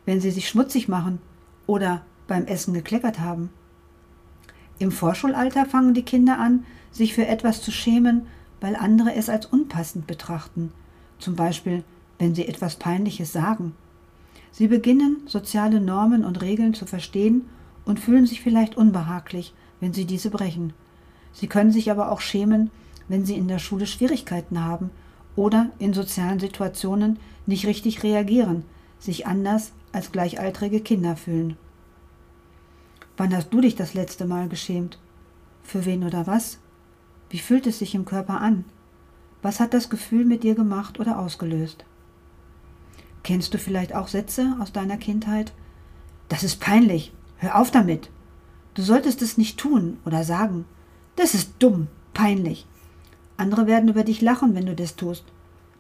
wenn 0.05 0.21
sie 0.21 0.31
sich 0.31 0.49
schmutzig 0.49 0.89
machen 0.89 1.19
oder 1.67 2.03
beim 2.27 2.47
Essen 2.47 2.73
gekleckert 2.73 3.21
haben. 3.21 3.51
Im 4.79 4.93
Vorschulalter 4.93 5.67
fangen 5.67 5.95
die 5.95 6.03
Kinder 6.03 6.39
an, 6.39 6.65
sich 6.97 7.15
für 7.15 7.27
etwas 7.27 7.63
zu 7.63 7.71
schämen, 7.71 8.27
weil 8.61 8.77
andere 8.77 9.15
es 9.15 9.29
als 9.29 9.47
unpassend 9.47 10.07
betrachten, 10.07 10.73
zum 11.19 11.37
Beispiel 11.37 11.85
wenn 12.19 12.35
sie 12.35 12.47
etwas 12.47 12.77
Peinliches 12.77 13.33
sagen. 13.33 13.75
Sie 14.51 14.69
beginnen, 14.69 15.19
soziale 15.27 15.81
Normen 15.81 16.25
und 16.25 16.41
Regeln 16.41 16.75
zu 16.75 16.87
verstehen 16.87 17.45
und 17.85 18.01
fühlen 18.01 18.27
sich 18.27 18.41
vielleicht 18.41 18.77
unbehaglich, 18.77 19.53
wenn 19.81 19.93
sie 19.93 20.07
diese 20.07 20.31
brechen. 20.31 20.73
Sie 21.33 21.47
können 21.47 21.73
sich 21.73 21.91
aber 21.91 22.11
auch 22.11 22.21
schämen, 22.21 22.71
wenn 23.09 23.27
sie 23.27 23.37
in 23.37 23.49
der 23.49 23.59
Schule 23.59 23.87
Schwierigkeiten 23.87 24.65
haben 24.65 24.91
oder 25.37 25.71
in 25.79 25.93
sozialen 25.93 26.41
Situationen 26.41 27.19
nicht 27.45 27.67
richtig 27.67 28.03
reagieren, 28.03 28.65
sich 28.99 29.27
anders 29.27 29.73
als 29.93 30.11
gleichaltrige 30.11 30.81
Kinder 30.81 31.17
fühlen. 31.17 31.57
Wann 33.17 33.35
hast 33.37 33.51
du 33.51 33.61
dich 33.61 33.77
das 33.77 33.95
letzte 33.95 34.27
Mal 34.27 34.49
geschämt? 34.49 34.99
Für 35.63 35.85
wen 35.85 36.05
oder 36.05 36.27
was? 36.27 36.59
Wie 37.31 37.39
fühlt 37.39 37.67
es 37.67 37.79
sich 37.79 37.95
im 37.95 38.05
Körper 38.05 38.41
an? 38.41 38.65
Was 39.43 39.61
hat 39.61 39.75
das 39.75 39.91
Gefühl 39.91 40.25
mit 40.25 40.43
dir 40.43 40.55
gemacht 40.55 40.99
oder 41.01 41.19
ausgelöst? 41.19 41.85
Kennst 43.23 43.55
du 43.55 43.59
vielleicht 43.59 43.95
auch 43.95 44.09
Sätze 44.09 44.57
aus 44.61 44.73
deiner 44.73 44.97
Kindheit? 44.97 45.53
Das 46.29 46.45
ist 46.45 46.61
peinlich. 46.61 47.13
Hör 47.39 47.61
auf 47.61 47.71
damit. 47.71 48.11
Du 48.75 48.83
solltest 48.83 49.23
es 49.23 49.39
nicht 49.39 49.59
tun 49.59 49.99
oder 50.05 50.25
sagen. 50.25 50.65
Das 51.17 51.35
ist 51.35 51.55
dumm, 51.59 51.89
peinlich. 52.15 52.67
Andere 53.37 53.67
werden 53.67 53.89
über 53.89 54.05
dich 54.05 54.21
lachen, 54.21 54.55
wenn 54.55 54.67
du 54.67 54.75
das 54.75 54.97
tust. 54.97 55.25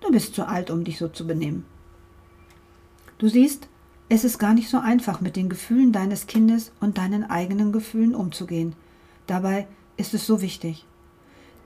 Du 0.00 0.10
bist 0.10 0.34
zu 0.34 0.46
alt, 0.46 0.70
um 0.70 0.84
dich 0.84 0.98
so 0.98 1.08
zu 1.08 1.26
benehmen. 1.26 1.64
Du 3.18 3.28
siehst, 3.28 3.68
es 4.08 4.24
ist 4.24 4.38
gar 4.38 4.54
nicht 4.54 4.68
so 4.68 4.78
einfach, 4.78 5.20
mit 5.20 5.36
den 5.36 5.48
Gefühlen 5.48 5.92
deines 5.92 6.26
Kindes 6.26 6.72
und 6.80 6.98
deinen 6.98 7.24
eigenen 7.28 7.72
Gefühlen 7.72 8.14
umzugehen. 8.14 8.74
Dabei 9.26 9.66
ist 9.96 10.14
es 10.14 10.26
so 10.26 10.40
wichtig. 10.40 10.86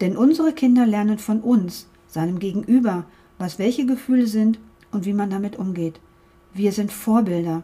Denn 0.00 0.16
unsere 0.16 0.52
Kinder 0.52 0.86
lernen 0.86 1.18
von 1.18 1.40
uns, 1.40 1.86
seinem 2.06 2.38
Gegenüber, 2.38 3.04
was 3.38 3.58
welche 3.58 3.86
Gefühle 3.86 4.26
sind 4.26 4.58
und 4.90 5.04
wie 5.04 5.12
man 5.12 5.30
damit 5.30 5.58
umgeht. 5.58 6.00
Wir 6.52 6.72
sind 6.72 6.92
Vorbilder. 6.92 7.62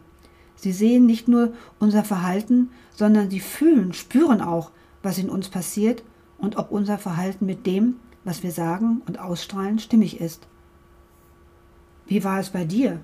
Sie 0.55 0.73
sehen 0.73 1.07
nicht 1.07 1.28
nur 1.28 1.52
unser 1.78 2.05
Verhalten, 2.05 2.71
sondern 2.95 3.31
sie 3.31 3.40
fühlen, 3.40 3.93
spüren 3.93 4.40
auch, 4.40 4.71
was 5.02 5.19
in 5.19 5.28
uns 5.28 5.49
passiert 5.49 6.02
und 6.38 6.57
ob 6.57 6.71
unser 6.71 6.99
Verhalten 6.99 7.47
mit 7.47 7.66
dem, 7.66 7.97
was 8.25 8.43
wir 8.43 8.52
sagen 8.52 9.02
und 9.07 9.19
ausstrahlen, 9.19 9.78
stimmig 9.78 10.21
ist. 10.21 10.47
Wie 12.07 12.25
war 12.25 12.40
es 12.40 12.50
bei 12.50 12.64
dir? 12.64 13.00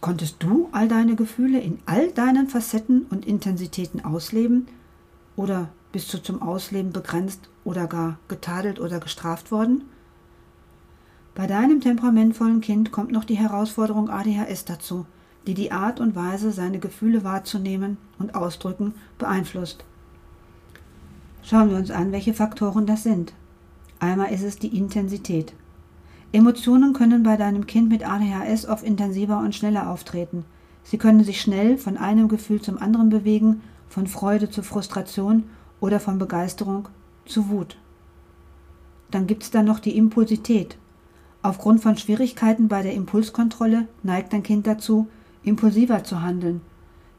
Konntest 0.00 0.36
du 0.40 0.68
all 0.72 0.88
deine 0.88 1.16
Gefühle 1.16 1.60
in 1.60 1.78
all 1.86 2.12
deinen 2.12 2.48
Facetten 2.48 3.06
und 3.10 3.26
Intensitäten 3.26 4.04
ausleben? 4.04 4.68
Oder 5.38 5.68
bist 5.92 6.12
du 6.12 6.20
zum 6.20 6.42
Ausleben 6.42 6.92
begrenzt 6.92 7.48
oder 7.62 7.86
gar 7.86 8.18
getadelt 8.26 8.80
oder 8.80 8.98
gestraft 8.98 9.52
worden? 9.52 9.84
Bei 11.36 11.46
deinem 11.46 11.80
temperamentvollen 11.80 12.60
Kind 12.60 12.90
kommt 12.90 13.12
noch 13.12 13.22
die 13.22 13.36
Herausforderung 13.36 14.10
ADHS 14.10 14.64
dazu, 14.64 15.06
die 15.46 15.54
die 15.54 15.70
Art 15.70 16.00
und 16.00 16.16
Weise, 16.16 16.50
seine 16.50 16.80
Gefühle 16.80 17.22
wahrzunehmen 17.22 17.98
und 18.18 18.34
ausdrücken, 18.34 18.94
beeinflusst. 19.16 19.84
Schauen 21.42 21.70
wir 21.70 21.76
uns 21.76 21.92
an, 21.92 22.10
welche 22.10 22.34
Faktoren 22.34 22.84
das 22.84 23.04
sind. 23.04 23.32
Einmal 24.00 24.32
ist 24.32 24.42
es 24.42 24.58
die 24.58 24.76
Intensität. 24.76 25.54
Emotionen 26.32 26.94
können 26.94 27.22
bei 27.22 27.36
deinem 27.36 27.68
Kind 27.68 27.90
mit 27.90 28.04
ADHS 28.04 28.66
oft 28.66 28.82
intensiver 28.82 29.38
und 29.38 29.54
schneller 29.54 29.88
auftreten. 29.88 30.44
Sie 30.82 30.98
können 30.98 31.22
sich 31.22 31.40
schnell 31.40 31.78
von 31.78 31.96
einem 31.96 32.26
Gefühl 32.26 32.60
zum 32.60 32.78
anderen 32.78 33.08
bewegen, 33.08 33.60
von 33.88 34.06
Freude 34.06 34.50
zu 34.50 34.62
Frustration 34.62 35.44
oder 35.80 36.00
von 36.00 36.18
Begeisterung 36.18 36.88
zu 37.26 37.48
Wut. 37.48 37.76
Dann 39.10 39.26
gibt 39.26 39.42
es 39.42 39.50
da 39.50 39.62
noch 39.62 39.78
die 39.78 39.96
Impulsität. 39.96 40.76
Aufgrund 41.42 41.80
von 41.80 41.96
Schwierigkeiten 41.96 42.68
bei 42.68 42.82
der 42.82 42.94
Impulskontrolle 42.94 43.88
neigt 44.02 44.32
dein 44.32 44.42
Kind 44.42 44.66
dazu, 44.66 45.08
impulsiver 45.42 46.04
zu 46.04 46.22
handeln. 46.22 46.60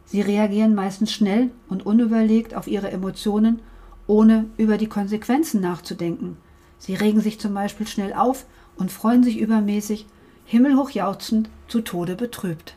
Sie 0.06 0.22
reagieren 0.22 0.76
meistens 0.76 1.12
schnell 1.12 1.52
und 1.68 1.86
unüberlegt 1.86 2.56
auf 2.56 2.68
ihre 2.68 2.92
Emotionen 2.92 3.62
ohne 4.08 4.46
über 4.58 4.78
die 4.78 4.88
Konsequenzen 4.88 5.62
nachzudenken. 5.62 6.38
Sie 6.80 6.96
regen 6.96 7.22
sich 7.22 7.40
zum 7.40 7.54
Beispiel 7.54 7.88
schnell 7.88 8.14
auf 8.14 8.46
und 8.76 8.92
freuen 8.92 9.24
sich 9.24 9.40
übermäßig, 9.40 10.08
himmelhoch 10.46 10.90
jauchzend, 10.90 11.50
zu 11.68 11.82
Tode 11.82 12.16
betrübt. 12.16 12.76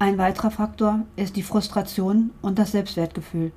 Ein 0.00 0.16
weiterer 0.16 0.50
Faktor 0.50 1.00
ist 1.16 1.36
die 1.36 1.42
Frustration 1.42 2.30
und 2.40 2.58
das 2.58 2.72
Selbstwertgefühl. 2.72 3.52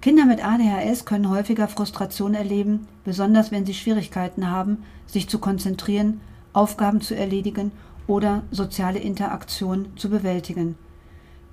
Kinder 0.00 0.26
mit 0.26 0.38
ADHS 0.44 1.04
können 1.06 1.28
häufiger 1.28 1.66
Frustration 1.66 2.34
erleben, 2.34 2.86
besonders 3.02 3.50
wenn 3.50 3.66
sie 3.66 3.74
Schwierigkeiten 3.74 4.48
haben, 4.48 4.84
sich 5.06 5.28
zu 5.28 5.40
konzentrieren, 5.40 6.20
Aufgaben 6.52 7.00
zu 7.00 7.16
erledigen 7.16 7.72
oder 8.06 8.44
soziale 8.52 9.00
Interaktion 9.00 9.88
zu 9.96 10.08
bewältigen. 10.08 10.76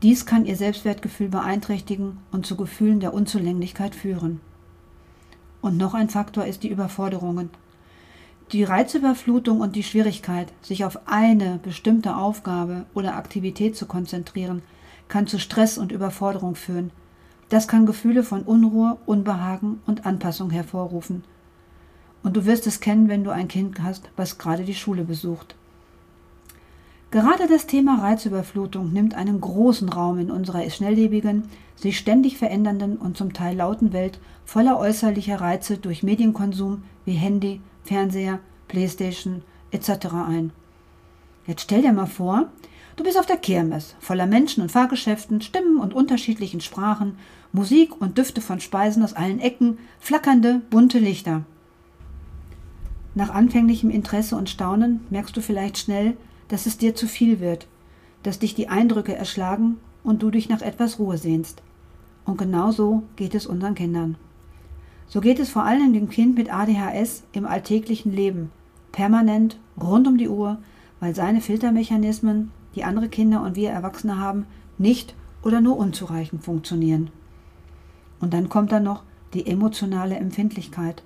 Dies 0.04 0.28
kann 0.28 0.46
ihr 0.46 0.58
Selbstwertgefühl 0.58 1.30
beeinträchtigen 1.30 2.20
und 2.32 2.46
zu 2.46 2.56
Gefühlen 2.56 3.00
der 3.00 3.16
Unzulänglichkeit 3.16 3.96
führen. 3.96 4.42
Und 5.60 5.76
noch 5.76 5.96
ein 5.96 6.10
Faktor 6.10 6.46
ist 6.46 6.62
die 6.62 6.70
Überforderungen. 6.70 7.50
Die 8.51 8.63
Reizüberflutung 8.63 9.62
und 9.62 9.75
die 9.75 9.84
Schwierigkeit, 9.84 10.51
sich 10.63 10.84
auf 10.84 11.08
eine 11.08 11.60
bestimmte 11.62 12.15
Aufgabe 12.15 12.86
oder 12.96 13.15
Aktivität 13.15 13.75
zu 13.75 13.86
konzentrieren, 13.86 14.63
kann 15.08 15.27
zu 15.27 15.38
Stress 15.38 15.77
und 15.77 15.91
Überforderung 15.91 16.56
führen. 16.56 16.89
Das 17.50 17.68
kann 17.68 17.86
Gefühle 17.86 18.24
von 18.24 18.41
Unruhe, 18.41 18.98
Unbehagen 19.06 19.82
und 19.86 20.08
Anpassung 20.08 20.50
hervorrufen. 20.50 21.24
Und 22.24 22.38
du 22.38 22.46
wirst 22.46 22.65
es 22.65 22.79
kennen, 22.79 23.08
wenn 23.08 23.24
du 23.24 23.29
ein 23.29 23.48
Kind 23.48 23.84
hast, 23.84 24.10
was 24.15 24.39
gerade 24.39 24.63
die 24.63 24.74
Schule 24.74 25.03
besucht. 25.03 25.56
Gerade 27.12 27.48
das 27.48 27.68
Thema 27.68 28.01
Reizüberflutung 28.01 28.91
nimmt 28.91 29.13
einen 29.13 29.41
großen 29.41 29.89
Raum 29.89 30.18
in 30.18 30.32
unserer 30.32 30.68
schnelllebigen, 30.70 31.44
sich 31.75 32.00
ständig 32.00 32.38
verändernden 32.38 32.98
und 32.98 33.15
zum 33.15 33.34
Teil 33.34 33.58
lauten 33.58 33.94
Welt 33.94 34.20
voller 34.44 34.79
äußerlicher 34.79 35.39
Reize 35.39 35.77
durch 35.77 36.01
Medienkonsum 36.01 36.84
wie 37.06 37.13
Handy, 37.13 37.62
Fernseher, 37.89 38.39
Playstation 38.67 39.41
etc. 39.72 39.89
ein. 40.13 40.51
Jetzt 41.48 41.63
stell 41.63 41.81
dir 41.81 41.91
mal 41.91 42.05
vor, 42.05 42.50
du 42.96 43.03
bist 43.03 43.17
auf 43.17 43.25
der 43.25 43.38
Kirmes, 43.38 43.96
voller 44.00 44.27
Menschen 44.27 44.62
und 44.62 44.72
Fahrgeschäften, 44.72 45.41
Stimmen 45.41 45.79
und 45.79 45.96
unterschiedlichen 45.96 46.62
Sprachen, 46.62 47.17
Musik 47.51 48.00
und 48.00 48.19
Düfte 48.19 48.41
von 48.41 48.60
Speisen 48.60 49.01
aus 49.01 49.13
allen 49.13 49.39
Ecken, 49.39 49.79
flackernde, 50.00 50.62
bunte 50.69 51.00
Lichter. 51.00 51.46
Nach 53.15 53.31
anfänglichem 53.31 53.89
Interesse 53.89 54.36
und 54.36 54.51
Staunen 54.51 55.00
merkst 55.10 55.36
du 55.36 55.41
vielleicht 55.41 55.79
schnell, 55.79 56.15
dass 56.48 56.67
es 56.67 56.77
dir 56.77 56.93
zu 56.93 57.08
viel 57.08 57.39
wird, 57.39 57.65
dass 58.22 58.38
dich 58.38 58.53
die 58.53 58.67
Eindrücke 58.67 59.15
erschlagen 59.15 59.77
und 60.03 60.22
du 60.22 60.29
dich 60.29 60.48
nach 60.48 60.62
etwas 60.62 61.00
Ruhe 61.00 61.17
sehnst. 61.17 61.63
Und 62.24 62.38
genau 62.38 62.69
so 62.69 63.01
geht 63.15 63.34
es 63.34 63.48
unseren 63.48 63.74
Kindern. 63.74 64.15
So 65.10 65.22
geht 65.22 65.39
es 65.39 65.50
vor 65.50 65.63
allem 65.63 65.92
dem 65.92 66.08
Kind 66.08 66.38
mit 66.38 66.54
ADHS 66.54 67.24
im 67.34 67.46
alltäglichen 67.46 68.13
Leben, 68.13 68.51
permanent, 68.92 69.60
rund 69.82 70.08
um 70.08 70.18
die 70.18 70.30
Uhr, 70.30 70.60
weil 71.00 71.16
seine 71.16 71.42
Filtermechanismen, 71.42 72.51
die 72.75 72.84
andere 72.84 73.10
Kinder 73.10 73.42
und 73.42 73.56
wir 73.56 73.72
Erwachsene 73.72 74.20
haben, 74.20 74.46
nicht 74.78 75.16
oder 75.44 75.62
nur 75.62 75.78
unzureichend 75.78 76.44
funktionieren. 76.44 77.10
Und 78.22 78.34
dann 78.34 78.50
kommt 78.50 78.72
da 78.72 78.80
noch 78.80 79.04
die 79.34 79.48
emotionale 79.48 80.16
Empfindlichkeit. 80.16 81.04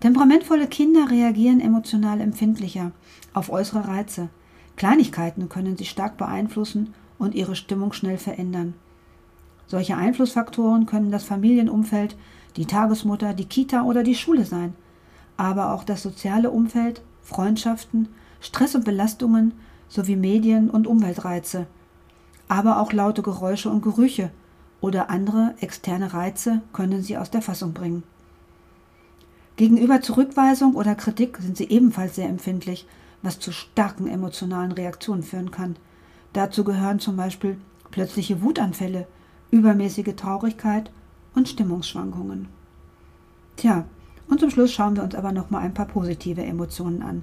Temperamentvolle 0.00 0.66
Kinder 0.66 1.10
reagieren 1.10 1.60
emotional 1.60 2.20
empfindlicher 2.20 2.90
auf 3.34 3.50
äußere 3.50 3.86
Reize, 3.86 4.30
Kleinigkeiten 4.76 5.48
können 5.48 5.76
sie 5.76 5.84
stark 5.84 6.16
beeinflussen 6.16 6.94
und 7.18 7.34
ihre 7.34 7.54
Stimmung 7.54 7.92
schnell 7.92 8.18
verändern. 8.18 8.74
Solche 9.66 9.96
Einflussfaktoren 9.96 10.86
können 10.86 11.10
das 11.10 11.24
Familienumfeld, 11.24 12.16
die 12.56 12.66
Tagesmutter, 12.66 13.34
die 13.34 13.46
Kita 13.46 13.82
oder 13.82 14.02
die 14.02 14.14
Schule 14.14 14.44
sein. 14.44 14.74
aber 15.36 15.72
auch 15.72 15.84
das 15.84 16.02
soziale 16.02 16.50
Umfeld, 16.50 17.02
Freundschaften, 17.22 18.08
Stress 18.40 18.74
und 18.74 18.84
Belastungen 18.84 19.52
sowie 19.88 20.16
Medien 20.16 20.70
und 20.70 20.86
Umweltreize, 20.86 21.66
aber 22.48 22.80
auch 22.80 22.92
laute 22.92 23.22
Geräusche 23.22 23.70
und 23.70 23.82
Gerüche 23.82 24.30
oder 24.80 25.10
andere 25.10 25.54
externe 25.60 26.12
Reize 26.12 26.60
können 26.72 27.02
sie 27.02 27.16
aus 27.16 27.30
der 27.30 27.42
Fassung 27.42 27.72
bringen. 27.72 28.02
Gegenüber 29.56 30.00
Zurückweisung 30.00 30.74
oder 30.74 30.94
Kritik 30.94 31.38
sind 31.38 31.56
sie 31.56 31.68
ebenfalls 31.68 32.16
sehr 32.16 32.28
empfindlich, 32.28 32.86
was 33.22 33.38
zu 33.38 33.52
starken 33.52 34.08
emotionalen 34.08 34.72
Reaktionen 34.72 35.22
führen 35.22 35.50
kann. 35.50 35.76
Dazu 36.32 36.64
gehören 36.64 36.98
zum 37.00 37.16
Beispiel 37.16 37.58
plötzliche 37.90 38.42
Wutanfälle, 38.42 39.06
übermäßige 39.50 40.14
Traurigkeit 40.16 40.90
und 41.34 41.48
Stimmungsschwankungen. 41.48 42.48
Tja, 43.56 43.84
und 44.28 44.40
zum 44.40 44.50
Schluss 44.50 44.72
schauen 44.72 44.96
wir 44.96 45.02
uns 45.02 45.14
aber 45.14 45.32
noch 45.32 45.50
mal 45.50 45.58
ein 45.58 45.74
paar 45.74 45.86
positive 45.86 46.42
Emotionen 46.42 47.02
an. 47.02 47.22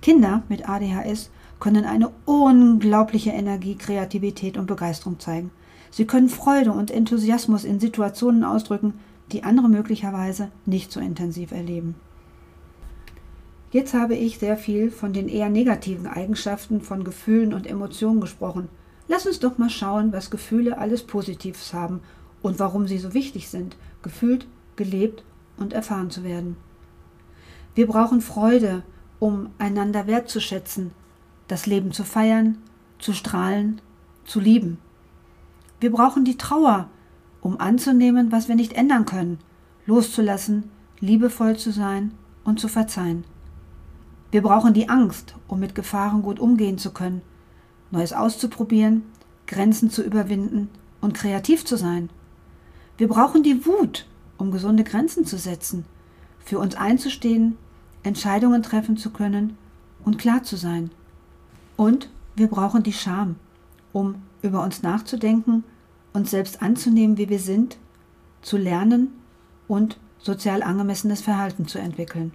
Kinder 0.00 0.42
mit 0.48 0.68
ADHS 0.68 1.30
können 1.58 1.84
eine 1.84 2.10
unglaubliche 2.24 3.30
Energie, 3.30 3.76
Kreativität 3.76 4.56
und 4.56 4.66
Begeisterung 4.66 5.18
zeigen. 5.18 5.50
Sie 5.90 6.04
können 6.04 6.28
Freude 6.28 6.72
und 6.72 6.90
Enthusiasmus 6.90 7.64
in 7.64 7.80
Situationen 7.80 8.44
ausdrücken, 8.44 8.94
die 9.32 9.42
andere 9.42 9.68
möglicherweise 9.68 10.50
nicht 10.66 10.92
so 10.92 11.00
intensiv 11.00 11.52
erleben. 11.52 11.94
Jetzt 13.72 13.94
habe 13.94 14.14
ich 14.14 14.38
sehr 14.38 14.56
viel 14.56 14.90
von 14.90 15.12
den 15.12 15.28
eher 15.28 15.48
negativen 15.48 16.06
Eigenschaften 16.06 16.80
von 16.80 17.02
Gefühlen 17.02 17.52
und 17.52 17.66
Emotionen 17.66 18.20
gesprochen. 18.20 18.68
Lass 19.08 19.26
uns 19.26 19.40
doch 19.40 19.58
mal 19.58 19.70
schauen, 19.70 20.12
was 20.12 20.30
Gefühle 20.30 20.78
alles 20.78 21.02
Positives 21.02 21.74
haben 21.74 22.00
und 22.46 22.60
warum 22.60 22.86
sie 22.86 22.98
so 22.98 23.12
wichtig 23.12 23.48
sind, 23.48 23.76
gefühlt, 24.02 24.46
gelebt 24.76 25.24
und 25.56 25.72
erfahren 25.72 26.10
zu 26.10 26.22
werden. 26.22 26.56
Wir 27.74 27.88
brauchen 27.88 28.20
Freude, 28.20 28.84
um 29.18 29.50
einander 29.58 30.06
wertzuschätzen, 30.06 30.92
das 31.48 31.66
Leben 31.66 31.90
zu 31.90 32.04
feiern, 32.04 32.58
zu 33.00 33.12
strahlen, 33.12 33.80
zu 34.24 34.38
lieben. 34.38 34.78
Wir 35.80 35.90
brauchen 35.90 36.24
die 36.24 36.38
Trauer, 36.38 36.88
um 37.40 37.58
anzunehmen, 37.58 38.30
was 38.30 38.46
wir 38.46 38.54
nicht 38.54 38.74
ändern 38.74 39.06
können, 39.06 39.38
loszulassen, 39.84 40.70
liebevoll 41.00 41.56
zu 41.56 41.72
sein 41.72 42.12
und 42.44 42.60
zu 42.60 42.68
verzeihen. 42.68 43.24
Wir 44.30 44.42
brauchen 44.42 44.72
die 44.72 44.88
Angst, 44.88 45.34
um 45.48 45.58
mit 45.58 45.74
Gefahren 45.74 46.22
gut 46.22 46.38
umgehen 46.38 46.78
zu 46.78 46.92
können, 46.92 47.22
Neues 47.90 48.12
auszuprobieren, 48.12 49.02
Grenzen 49.48 49.90
zu 49.90 50.02
überwinden 50.02 50.68
und 51.00 51.14
kreativ 51.14 51.64
zu 51.64 51.76
sein. 51.76 52.08
Wir 52.98 53.08
brauchen 53.08 53.42
die 53.42 53.66
Wut, 53.66 54.06
um 54.38 54.50
gesunde 54.50 54.84
Grenzen 54.84 55.26
zu 55.26 55.36
setzen, 55.36 55.84
für 56.38 56.58
uns 56.58 56.74
einzustehen, 56.74 57.58
Entscheidungen 58.02 58.62
treffen 58.62 58.96
zu 58.96 59.10
können 59.10 59.58
und 60.04 60.18
klar 60.18 60.42
zu 60.42 60.56
sein. 60.56 60.90
Und 61.76 62.08
wir 62.36 62.46
brauchen 62.46 62.82
die 62.82 62.92
Scham, 62.92 63.36
um 63.92 64.16
über 64.42 64.62
uns 64.62 64.82
nachzudenken, 64.82 65.64
uns 66.12 66.30
selbst 66.30 66.62
anzunehmen, 66.62 67.18
wie 67.18 67.28
wir 67.28 67.40
sind, 67.40 67.76
zu 68.40 68.56
lernen 68.56 69.08
und 69.68 69.98
sozial 70.18 70.62
angemessenes 70.62 71.20
Verhalten 71.20 71.66
zu 71.66 71.78
entwickeln. 71.78 72.32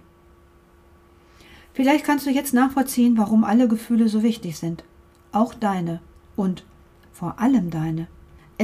Vielleicht 1.74 2.04
kannst 2.04 2.26
du 2.26 2.30
jetzt 2.30 2.52
nachvollziehen, 2.52 3.16
warum 3.16 3.44
alle 3.44 3.66
Gefühle 3.66 4.08
so 4.08 4.22
wichtig 4.22 4.58
sind, 4.58 4.84
auch 5.32 5.54
deine 5.54 6.00
und 6.36 6.64
vor 7.12 7.40
allem 7.40 7.70
deine. 7.70 8.06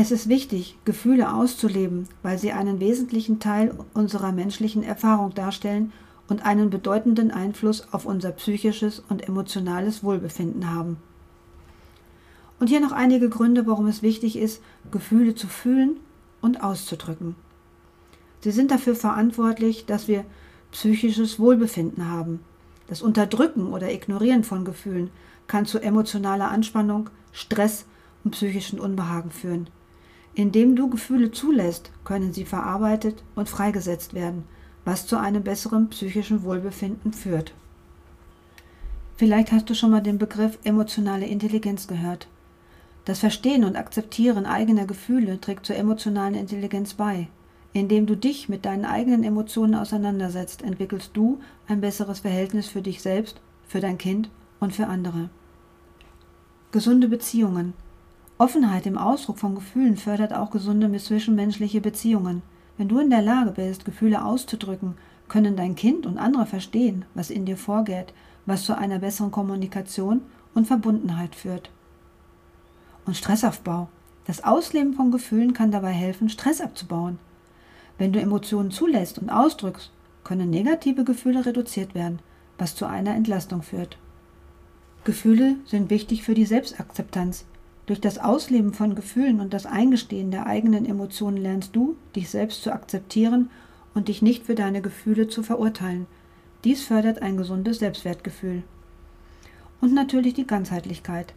Es 0.01 0.13
ist 0.13 0.29
wichtig, 0.29 0.79
Gefühle 0.85 1.35
auszuleben, 1.35 2.07
weil 2.23 2.39
sie 2.39 2.53
einen 2.53 2.79
wesentlichen 2.79 3.41
Teil 3.41 3.75
unserer 3.95 4.31
menschlichen 4.31 4.85
Erfahrung 4.85 5.35
darstellen 5.35 5.93
und 6.29 6.47
einen 6.47 6.71
bedeutenden 6.71 7.33
Einfluss 7.33 7.93
auf 7.93 8.07
unser 8.07 8.31
psychisches 8.31 9.03
und 9.09 9.27
emotionales 9.27 10.05
Wohlbefinden 10.05 10.73
haben. 10.73 10.99
Und 12.61 12.69
hier 12.69 12.79
noch 12.79 12.93
einige 12.93 13.29
Gründe, 13.29 13.67
warum 13.67 13.89
es 13.89 14.01
wichtig 14.01 14.39
ist, 14.39 14.63
Gefühle 14.93 15.35
zu 15.35 15.49
fühlen 15.49 15.97
und 16.41 16.63
auszudrücken. 16.63 17.35
Sie 18.39 18.53
sind 18.53 18.71
dafür 18.71 18.95
verantwortlich, 18.95 19.85
dass 19.85 20.07
wir 20.07 20.25
psychisches 20.71 21.41
Wohlbefinden 21.41 22.09
haben. 22.09 22.39
Das 22.87 23.03
Unterdrücken 23.03 23.73
oder 23.73 23.93
Ignorieren 23.93 24.45
von 24.45 24.65
Gefühlen 24.65 25.11
kann 25.49 25.67
zu 25.67 25.81
emotionaler 25.81 26.53
Anspannung, 26.53 27.11
Stress 27.33 27.85
und 28.23 28.31
psychischen 28.31 28.79
Unbehagen 28.79 29.33
führen. 29.33 29.69
Indem 30.39 30.77
du 30.77 30.89
Gefühle 30.89 31.33
zulässt, 31.33 31.91
können 32.05 32.33
sie 32.33 32.45
verarbeitet 32.45 33.25
und 33.35 33.49
freigesetzt 33.49 34.15
werden, 34.15 34.45
was 34.85 35.05
zu 35.05 35.19
einem 35.19 35.43
besseren 35.43 35.89
psychischen 35.89 36.45
Wohlbefinden 36.45 37.13
führt. 37.13 37.55
Vielleicht 39.17 39.51
hast 39.51 39.69
du 39.69 39.75
schon 39.75 39.91
mal 39.91 40.01
den 40.01 40.19
Begriff 40.19 40.57
emotionale 40.63 41.27
Intelligenz 41.27 41.89
gehört. 41.89 42.29
Das 43.05 43.19
Verstehen 43.19 43.65
und 43.65 43.75
Akzeptieren 43.75 44.47
eigener 44.47 44.87
Gefühle 44.87 45.41
trägt 45.41 45.67
zur 45.67 45.75
emotionalen 45.75 46.37
Intelligenz 46.37 46.95
bei. 46.95 47.27
Indem 47.73 48.07
du 48.07 48.17
dich 48.17 48.49
mit 48.49 48.65
deinen 48.65 48.85
eigenen 48.85 49.25
Emotionen 49.25 49.75
auseinandersetzt, 49.75 50.63
entwickelst 50.63 51.11
du 51.15 51.41
ein 51.67 51.81
besseres 51.81 52.21
Verhältnis 52.21 52.69
für 52.69 52.81
dich 52.81 53.03
selbst, 53.03 53.41
für 53.67 53.81
dein 53.81 53.99
Kind 53.99 54.31
und 54.61 54.73
für 54.73 54.87
andere. 54.87 55.31
Gesunde 56.71 57.09
Beziehungen. 57.09 57.73
Offenheit 58.39 58.87
im 58.87 58.97
Ausdruck 58.97 59.39
von 59.39 59.57
Gefühlen 59.57 59.97
fördert 59.97 60.33
auch 60.33 60.51
gesunde 60.51 60.97
zwischenmenschliche 60.97 61.81
Beziehungen. 61.81 62.43
Wenn 62.77 62.89
du 62.89 63.01
in 63.01 63.11
der 63.11 63.21
Lage 63.21 63.51
bist, 63.51 63.85
Gefühle 63.85 64.25
auszudrücken, 64.25 64.95
können 65.27 65.57
dein 65.57 65.75
Kind 65.75 66.07
und 66.07 66.19
andere 66.19 66.47
verstehen, 66.47 67.05
was 67.15 67.31
in 67.31 67.45
dir 67.45 67.57
vorgeht, 67.57 68.15
was 68.47 68.65
zu 68.65 68.79
einer 68.79 69.01
besseren 69.01 69.33
Kommunikation 69.33 70.21
und 70.55 70.67
Verbundenheit 70.67 71.35
führt. 71.35 71.71
Und 73.05 73.17
Stressaufbau. 73.17 73.89
Das 74.27 74.45
Ausleben 74.45 74.95
von 74.95 75.11
Gefühlen 75.11 75.53
kann 75.53 75.73
dabei 75.73 75.91
helfen, 75.91 76.29
Stress 76.29 76.61
abzubauen. 76.61 77.19
Wenn 77.99 78.13
du 78.13 78.21
Emotionen 78.21 78.71
zulässt 78.71 79.19
und 79.19 79.31
ausdrückst, 79.31 79.91
können 80.23 80.51
negative 80.51 81.03
Gefühle 81.03 81.45
reduziert 81.45 81.97
werden, 81.97 82.21
was 82.57 82.77
zu 82.77 82.87
einer 82.87 83.17
Entlastung 83.17 83.63
führt. 83.63 83.99
Gefühle 85.03 85.57
sind 85.65 85.91
wichtig 85.91 86.23
für 86.23 86.35
die 86.35 86.47
Selbstakzeptanz. 86.47 87.45
Durch 87.89 88.03
das 88.03 88.19
Ausleben 88.19 88.75
von 88.75 88.95
Gefühlen 88.95 89.41
und 89.41 89.55
das 89.55 89.65
Eingestehen 89.65 90.31
der 90.31 90.45
eigenen 90.45 90.85
Emotionen 90.85 91.39
lernst 91.39 91.75
du, 91.75 91.97
dich 92.15 92.29
selbst 92.29 92.63
zu 92.63 92.71
akzeptieren 92.71 93.49
und 93.95 94.09
dich 94.09 94.21
nicht 94.21 94.45
für 94.45 94.55
deine 94.55 94.83
Gefühle 94.83 95.29
zu 95.29 95.43
verurteilen. 95.43 96.07
Dies 96.65 96.83
fördert 96.83 97.23
ein 97.23 97.39
gesundes 97.39 97.79
Selbstwertgefühl. 97.79 98.63
Und 99.81 99.95
natürlich 99.95 100.35
die 100.35 100.47
Ganzheitlichkeit. 100.47 101.33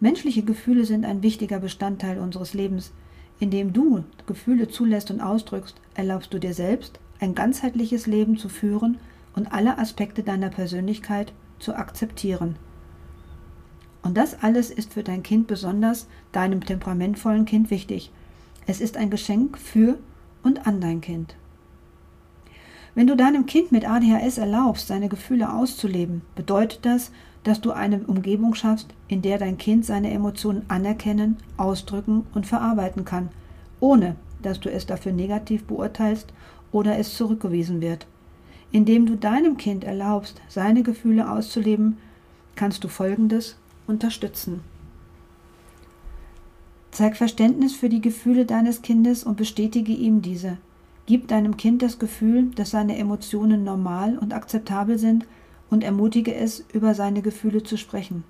Menschliche 0.00 0.42
Gefühle 0.42 0.86
sind 0.86 1.04
ein 1.04 1.22
wichtiger 1.22 1.60
Bestandteil 1.60 2.18
unseres 2.18 2.52
Lebens. 2.52 2.90
Indem 3.38 3.72
du 3.72 4.02
Gefühle 4.26 4.66
zulässt 4.66 5.12
und 5.12 5.20
ausdrückst, 5.20 5.76
erlaubst 5.94 6.34
du 6.34 6.40
dir 6.40 6.52
selbst, 6.52 6.98
ein 7.20 7.36
ganzheitliches 7.36 8.08
Leben 8.08 8.38
zu 8.38 8.48
führen 8.48 8.98
und 9.36 9.52
alle 9.52 9.78
Aspekte 9.78 10.24
deiner 10.24 10.48
Persönlichkeit 10.48 11.32
zu 11.60 11.76
akzeptieren. 11.76 12.56
Und 14.02 14.16
das 14.16 14.42
alles 14.42 14.70
ist 14.70 14.92
für 14.92 15.02
dein 15.02 15.22
Kind 15.22 15.46
besonders, 15.46 16.06
deinem 16.32 16.64
temperamentvollen 16.64 17.44
Kind 17.44 17.70
wichtig. 17.70 18.10
Es 18.66 18.80
ist 18.80 18.96
ein 18.96 19.10
Geschenk 19.10 19.58
für 19.58 19.98
und 20.42 20.66
an 20.66 20.80
dein 20.80 21.00
Kind. 21.00 21.36
Wenn 22.94 23.06
du 23.06 23.16
deinem 23.16 23.46
Kind 23.46 23.72
mit 23.72 23.88
ADHS 23.88 24.38
erlaubst, 24.38 24.86
seine 24.86 25.08
Gefühle 25.08 25.52
auszuleben, 25.52 26.22
bedeutet 26.34 26.80
das, 26.84 27.10
dass 27.42 27.60
du 27.60 27.72
eine 27.72 28.00
Umgebung 28.00 28.54
schaffst, 28.54 28.88
in 29.08 29.22
der 29.22 29.38
dein 29.38 29.56
Kind 29.56 29.84
seine 29.84 30.10
Emotionen 30.10 30.64
anerkennen, 30.68 31.38
ausdrücken 31.56 32.26
und 32.34 32.46
verarbeiten 32.46 33.04
kann, 33.04 33.30
ohne 33.80 34.16
dass 34.42 34.60
du 34.60 34.70
es 34.70 34.86
dafür 34.86 35.12
negativ 35.12 35.64
beurteilst 35.64 36.32
oder 36.70 36.98
es 36.98 37.16
zurückgewiesen 37.16 37.80
wird. 37.80 38.06
Indem 38.70 39.06
du 39.06 39.16
deinem 39.16 39.56
Kind 39.56 39.84
erlaubst, 39.84 40.40
seine 40.48 40.82
Gefühle 40.82 41.30
auszuleben, 41.30 41.98
kannst 42.54 42.84
du 42.84 42.88
Folgendes 42.88 43.56
unterstützen. 43.86 44.60
Zeig 46.90 47.16
Verständnis 47.16 47.74
für 47.74 47.88
die 47.88 48.02
Gefühle 48.02 48.44
deines 48.44 48.82
Kindes 48.82 49.24
und 49.24 49.36
bestätige 49.36 49.92
ihm 49.92 50.20
diese. 50.20 50.58
Gib 51.06 51.28
deinem 51.28 51.56
Kind 51.56 51.82
das 51.82 51.98
Gefühl, 51.98 52.50
dass 52.54 52.70
seine 52.70 52.98
Emotionen 52.98 53.64
normal 53.64 54.18
und 54.18 54.34
akzeptabel 54.34 54.98
sind 54.98 55.26
und 55.70 55.82
ermutige 55.82 56.34
es, 56.34 56.64
über 56.72 56.94
seine 56.94 57.22
Gefühle 57.22 57.62
zu 57.62 57.78
sprechen. 57.78 58.24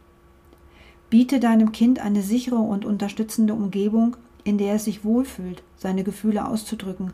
Biete 1.11 1.41
deinem 1.41 1.73
Kind 1.73 1.99
eine 1.99 2.23
sichere 2.23 2.57
und 2.57 2.85
unterstützende 2.85 3.53
Umgebung, 3.53 4.17
in 4.45 4.59
der 4.59 4.77
es 4.77 4.85
sich 4.85 5.05
wohlfühlt, 5.05 5.63
seine 5.77 6.05
Gefühle 6.05 6.47
auszudrücken. 6.47 7.13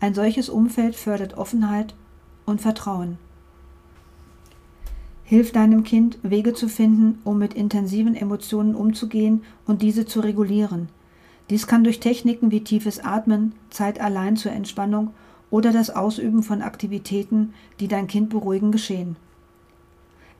Ein 0.00 0.14
solches 0.14 0.48
Umfeld 0.48 0.96
fördert 0.96 1.38
Offenheit 1.38 1.94
und 2.46 2.60
Vertrauen. 2.60 3.16
Hilf 5.30 5.52
deinem 5.52 5.84
Kind, 5.84 6.18
Wege 6.24 6.54
zu 6.54 6.66
finden, 6.66 7.20
um 7.22 7.38
mit 7.38 7.54
intensiven 7.54 8.16
Emotionen 8.16 8.74
umzugehen 8.74 9.44
und 9.64 9.80
diese 9.80 10.04
zu 10.04 10.18
regulieren. 10.18 10.88
Dies 11.50 11.68
kann 11.68 11.84
durch 11.84 12.00
Techniken 12.00 12.50
wie 12.50 12.64
tiefes 12.64 12.98
Atmen, 12.98 13.52
Zeit 13.70 14.00
allein 14.00 14.36
zur 14.36 14.50
Entspannung 14.50 15.14
oder 15.48 15.70
das 15.70 15.90
Ausüben 15.90 16.42
von 16.42 16.62
Aktivitäten, 16.62 17.54
die 17.78 17.86
dein 17.86 18.08
Kind 18.08 18.30
beruhigen, 18.30 18.72
geschehen. 18.72 19.14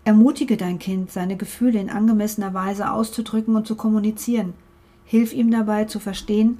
Ermutige 0.02 0.56
dein 0.56 0.80
Kind, 0.80 1.12
seine 1.12 1.36
Gefühle 1.36 1.78
in 1.78 1.88
angemessener 1.88 2.52
Weise 2.52 2.90
auszudrücken 2.90 3.54
und 3.54 3.68
zu 3.68 3.76
kommunizieren. 3.76 4.54
Hilf 5.04 5.32
ihm 5.32 5.52
dabei 5.52 5.84
zu 5.84 6.00
verstehen, 6.00 6.58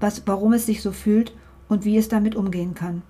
was, 0.00 0.22
warum 0.24 0.54
es 0.54 0.64
sich 0.64 0.80
so 0.80 0.90
fühlt 0.90 1.34
und 1.68 1.84
wie 1.84 1.98
es 1.98 2.08
damit 2.08 2.34
umgehen 2.34 2.72
kann. 2.72 3.02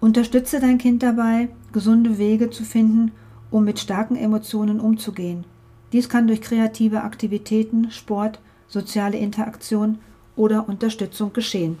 Unterstütze 0.00 0.60
dein 0.60 0.78
Kind 0.78 1.02
dabei, 1.02 1.48
gesunde 1.72 2.16
Wege 2.18 2.50
zu 2.50 2.62
finden, 2.62 3.10
um 3.54 3.64
mit 3.64 3.78
starken 3.78 4.16
Emotionen 4.16 4.80
umzugehen. 4.80 5.44
Dies 5.92 6.08
kann 6.08 6.26
durch 6.26 6.40
kreative 6.40 7.02
Aktivitäten, 7.02 7.92
Sport, 7.92 8.40
soziale 8.66 9.16
Interaktion 9.16 9.98
oder 10.34 10.68
Unterstützung 10.68 11.32
geschehen. 11.32 11.78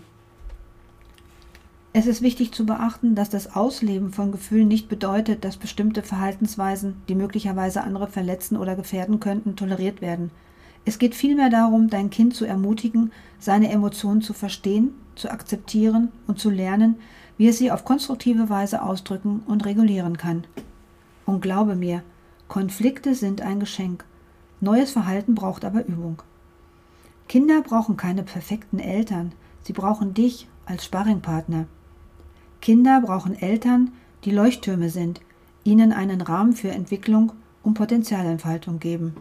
Es 1.92 2.06
ist 2.06 2.22
wichtig 2.22 2.52
zu 2.52 2.64
beachten, 2.64 3.16
dass 3.16 3.28
das 3.28 3.56
Ausleben 3.56 4.12
von 4.12 4.30
Gefühlen 4.30 4.68
nicht 4.68 4.88
bedeutet, 4.88 5.44
dass 5.44 5.56
bestimmte 5.56 6.04
Verhaltensweisen, 6.04 6.94
die 7.08 7.16
möglicherweise 7.16 7.82
andere 7.82 8.06
verletzen 8.06 8.56
oder 8.56 8.76
gefährden 8.76 9.18
könnten, 9.18 9.56
toleriert 9.56 10.00
werden. 10.00 10.30
Es 10.84 11.00
geht 11.00 11.16
vielmehr 11.16 11.50
darum, 11.50 11.90
dein 11.90 12.08
Kind 12.08 12.36
zu 12.36 12.44
ermutigen, 12.44 13.10
seine 13.40 13.72
Emotionen 13.72 14.22
zu 14.22 14.32
verstehen, 14.32 14.94
zu 15.16 15.28
akzeptieren 15.28 16.12
und 16.28 16.38
zu 16.38 16.50
lernen, 16.50 16.94
wie 17.36 17.48
es 17.48 17.58
sie 17.58 17.72
auf 17.72 17.84
konstruktive 17.84 18.48
Weise 18.48 18.80
ausdrücken 18.80 19.42
und 19.48 19.66
regulieren 19.66 20.16
kann. 20.16 20.44
Und 21.26 21.40
glaube 21.40 21.74
mir, 21.74 22.02
Konflikte 22.48 23.14
sind 23.14 23.40
ein 23.40 23.60
Geschenk. 23.60 24.04
Neues 24.60 24.90
Verhalten 24.92 25.34
braucht 25.34 25.64
aber 25.64 25.84
Übung. 25.86 26.22
Kinder 27.28 27.62
brauchen 27.62 27.96
keine 27.96 28.22
perfekten 28.22 28.78
Eltern, 28.78 29.32
sie 29.62 29.72
brauchen 29.72 30.14
dich 30.14 30.46
als 30.66 30.84
Sparringpartner. 30.84 31.66
Kinder 32.60 33.00
brauchen 33.00 33.34
Eltern, 33.34 33.92
die 34.24 34.30
Leuchttürme 34.30 34.90
sind, 34.90 35.20
ihnen 35.64 35.92
einen 35.92 36.20
Rahmen 36.20 36.52
für 36.52 36.70
Entwicklung 36.70 37.32
und 37.62 37.74
Potenzialentfaltung 37.74 38.78
geben. 38.78 39.14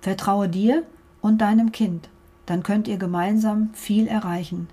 Vertraue 0.00 0.48
dir 0.48 0.82
und 1.22 1.40
deinem 1.40 1.72
Kind, 1.72 2.08
dann 2.46 2.62
könnt 2.62 2.88
ihr 2.88 2.98
gemeinsam 2.98 3.70
viel 3.72 4.06
erreichen. 4.06 4.68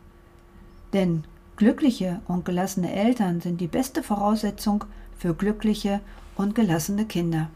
Denn 0.94 1.24
glückliche 1.56 2.20
und 2.28 2.44
gelassene 2.44 2.92
Eltern 2.92 3.40
sind 3.40 3.62
die 3.62 3.68
beste 3.68 4.04
Voraussetzung 4.04 4.84
für 5.22 5.34
glückliche 5.36 6.02
und 6.36 6.56
gelassene 6.56 7.06
Kinder. 7.06 7.52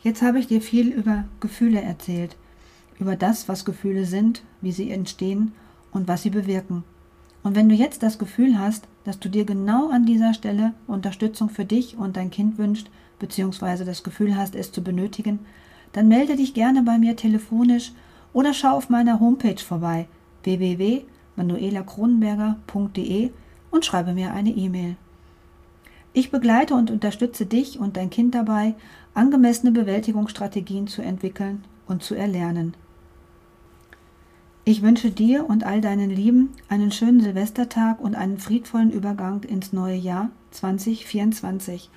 Jetzt 0.00 0.22
habe 0.22 0.38
ich 0.38 0.46
dir 0.46 0.62
viel 0.62 0.92
über 0.92 1.24
Gefühle 1.40 1.82
erzählt, 1.82 2.36
über 3.00 3.16
das, 3.16 3.48
was 3.48 3.64
Gefühle 3.64 4.04
sind, 4.04 4.44
wie 4.60 4.70
sie 4.70 4.92
entstehen 4.92 5.50
und 5.90 6.06
was 6.06 6.22
sie 6.22 6.30
bewirken. 6.30 6.84
Und 7.42 7.56
wenn 7.56 7.68
du 7.68 7.74
jetzt 7.74 8.04
das 8.04 8.20
Gefühl 8.20 8.60
hast, 8.60 8.86
dass 9.02 9.18
du 9.18 9.28
dir 9.28 9.44
genau 9.44 9.90
an 9.90 10.06
dieser 10.06 10.34
Stelle 10.34 10.72
Unterstützung 10.86 11.50
für 11.50 11.64
dich 11.64 11.96
und 11.96 12.16
dein 12.16 12.30
Kind 12.30 12.58
wünscht, 12.58 12.88
beziehungsweise 13.18 13.84
das 13.84 14.04
Gefühl 14.04 14.36
hast, 14.36 14.54
es 14.54 14.70
zu 14.70 14.84
benötigen, 14.84 15.40
dann 15.94 16.06
melde 16.06 16.36
dich 16.36 16.54
gerne 16.54 16.84
bei 16.84 16.96
mir 16.96 17.16
telefonisch 17.16 17.90
oder 18.32 18.54
schau 18.54 18.76
auf 18.76 18.88
meiner 18.88 19.18
Homepage 19.18 19.60
vorbei 19.60 20.06
www.manuelakronenberger.de 20.44 23.30
und 23.72 23.84
schreibe 23.84 24.12
mir 24.12 24.32
eine 24.32 24.50
E-Mail. 24.50 24.94
Ich 26.12 26.30
begleite 26.30 26.74
und 26.74 26.90
unterstütze 26.90 27.46
dich 27.46 27.78
und 27.78 27.96
dein 27.96 28.10
Kind 28.10 28.34
dabei, 28.34 28.74
angemessene 29.14 29.72
Bewältigungsstrategien 29.72 30.86
zu 30.86 31.02
entwickeln 31.02 31.64
und 31.86 32.02
zu 32.02 32.14
erlernen. 32.14 32.74
Ich 34.64 34.82
wünsche 34.82 35.10
dir 35.10 35.48
und 35.48 35.64
all 35.64 35.80
deinen 35.80 36.10
Lieben 36.10 36.50
einen 36.68 36.92
schönen 36.92 37.20
Silvestertag 37.20 38.00
und 38.00 38.14
einen 38.14 38.38
friedvollen 38.38 38.90
Übergang 38.90 39.42
ins 39.44 39.72
neue 39.72 39.96
Jahr 39.96 40.30
2024. 40.50 41.88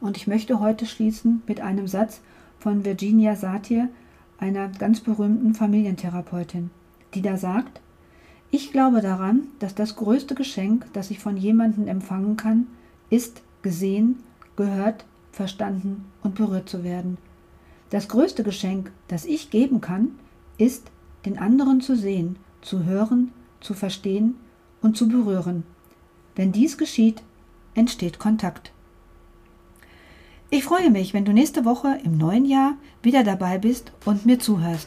Und 0.00 0.16
ich 0.16 0.26
möchte 0.26 0.60
heute 0.60 0.86
schließen 0.86 1.42
mit 1.46 1.60
einem 1.60 1.86
Satz, 1.86 2.20
von 2.58 2.84
Virginia 2.84 3.36
Satir, 3.36 3.88
einer 4.38 4.68
ganz 4.68 5.00
berühmten 5.00 5.54
Familientherapeutin, 5.54 6.70
die 7.14 7.22
da 7.22 7.36
sagt, 7.36 7.80
ich 8.50 8.72
glaube 8.72 9.02
daran, 9.02 9.48
dass 9.58 9.74
das 9.74 9.96
größte 9.96 10.34
Geschenk, 10.34 10.86
das 10.92 11.10
ich 11.10 11.18
von 11.18 11.36
jemandem 11.36 11.86
empfangen 11.86 12.36
kann, 12.36 12.66
ist 13.10 13.42
gesehen, 13.66 14.22
gehört, 14.54 15.04
verstanden 15.32 16.04
und 16.22 16.36
berührt 16.36 16.68
zu 16.68 16.84
werden. 16.84 17.18
Das 17.90 18.06
größte 18.06 18.44
Geschenk, 18.44 18.92
das 19.08 19.24
ich 19.24 19.50
geben 19.50 19.80
kann, 19.80 20.12
ist, 20.56 20.92
den 21.24 21.36
anderen 21.36 21.80
zu 21.80 21.96
sehen, 21.96 22.36
zu 22.62 22.84
hören, 22.84 23.32
zu 23.58 23.74
verstehen 23.74 24.36
und 24.82 24.96
zu 24.96 25.08
berühren. 25.08 25.64
Wenn 26.36 26.52
dies 26.52 26.78
geschieht, 26.78 27.24
entsteht 27.74 28.20
Kontakt. 28.20 28.70
Ich 30.48 30.62
freue 30.62 30.92
mich, 30.92 31.12
wenn 31.12 31.24
du 31.24 31.32
nächste 31.32 31.64
Woche 31.64 31.98
im 32.04 32.16
neuen 32.16 32.44
Jahr 32.44 32.74
wieder 33.02 33.24
dabei 33.24 33.58
bist 33.58 33.90
und 34.04 34.26
mir 34.26 34.38
zuhörst. 34.38 34.86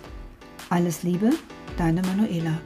Alles 0.70 1.04
Liebe, 1.04 1.32
deine 1.78 2.02
Manuela. 2.02 2.62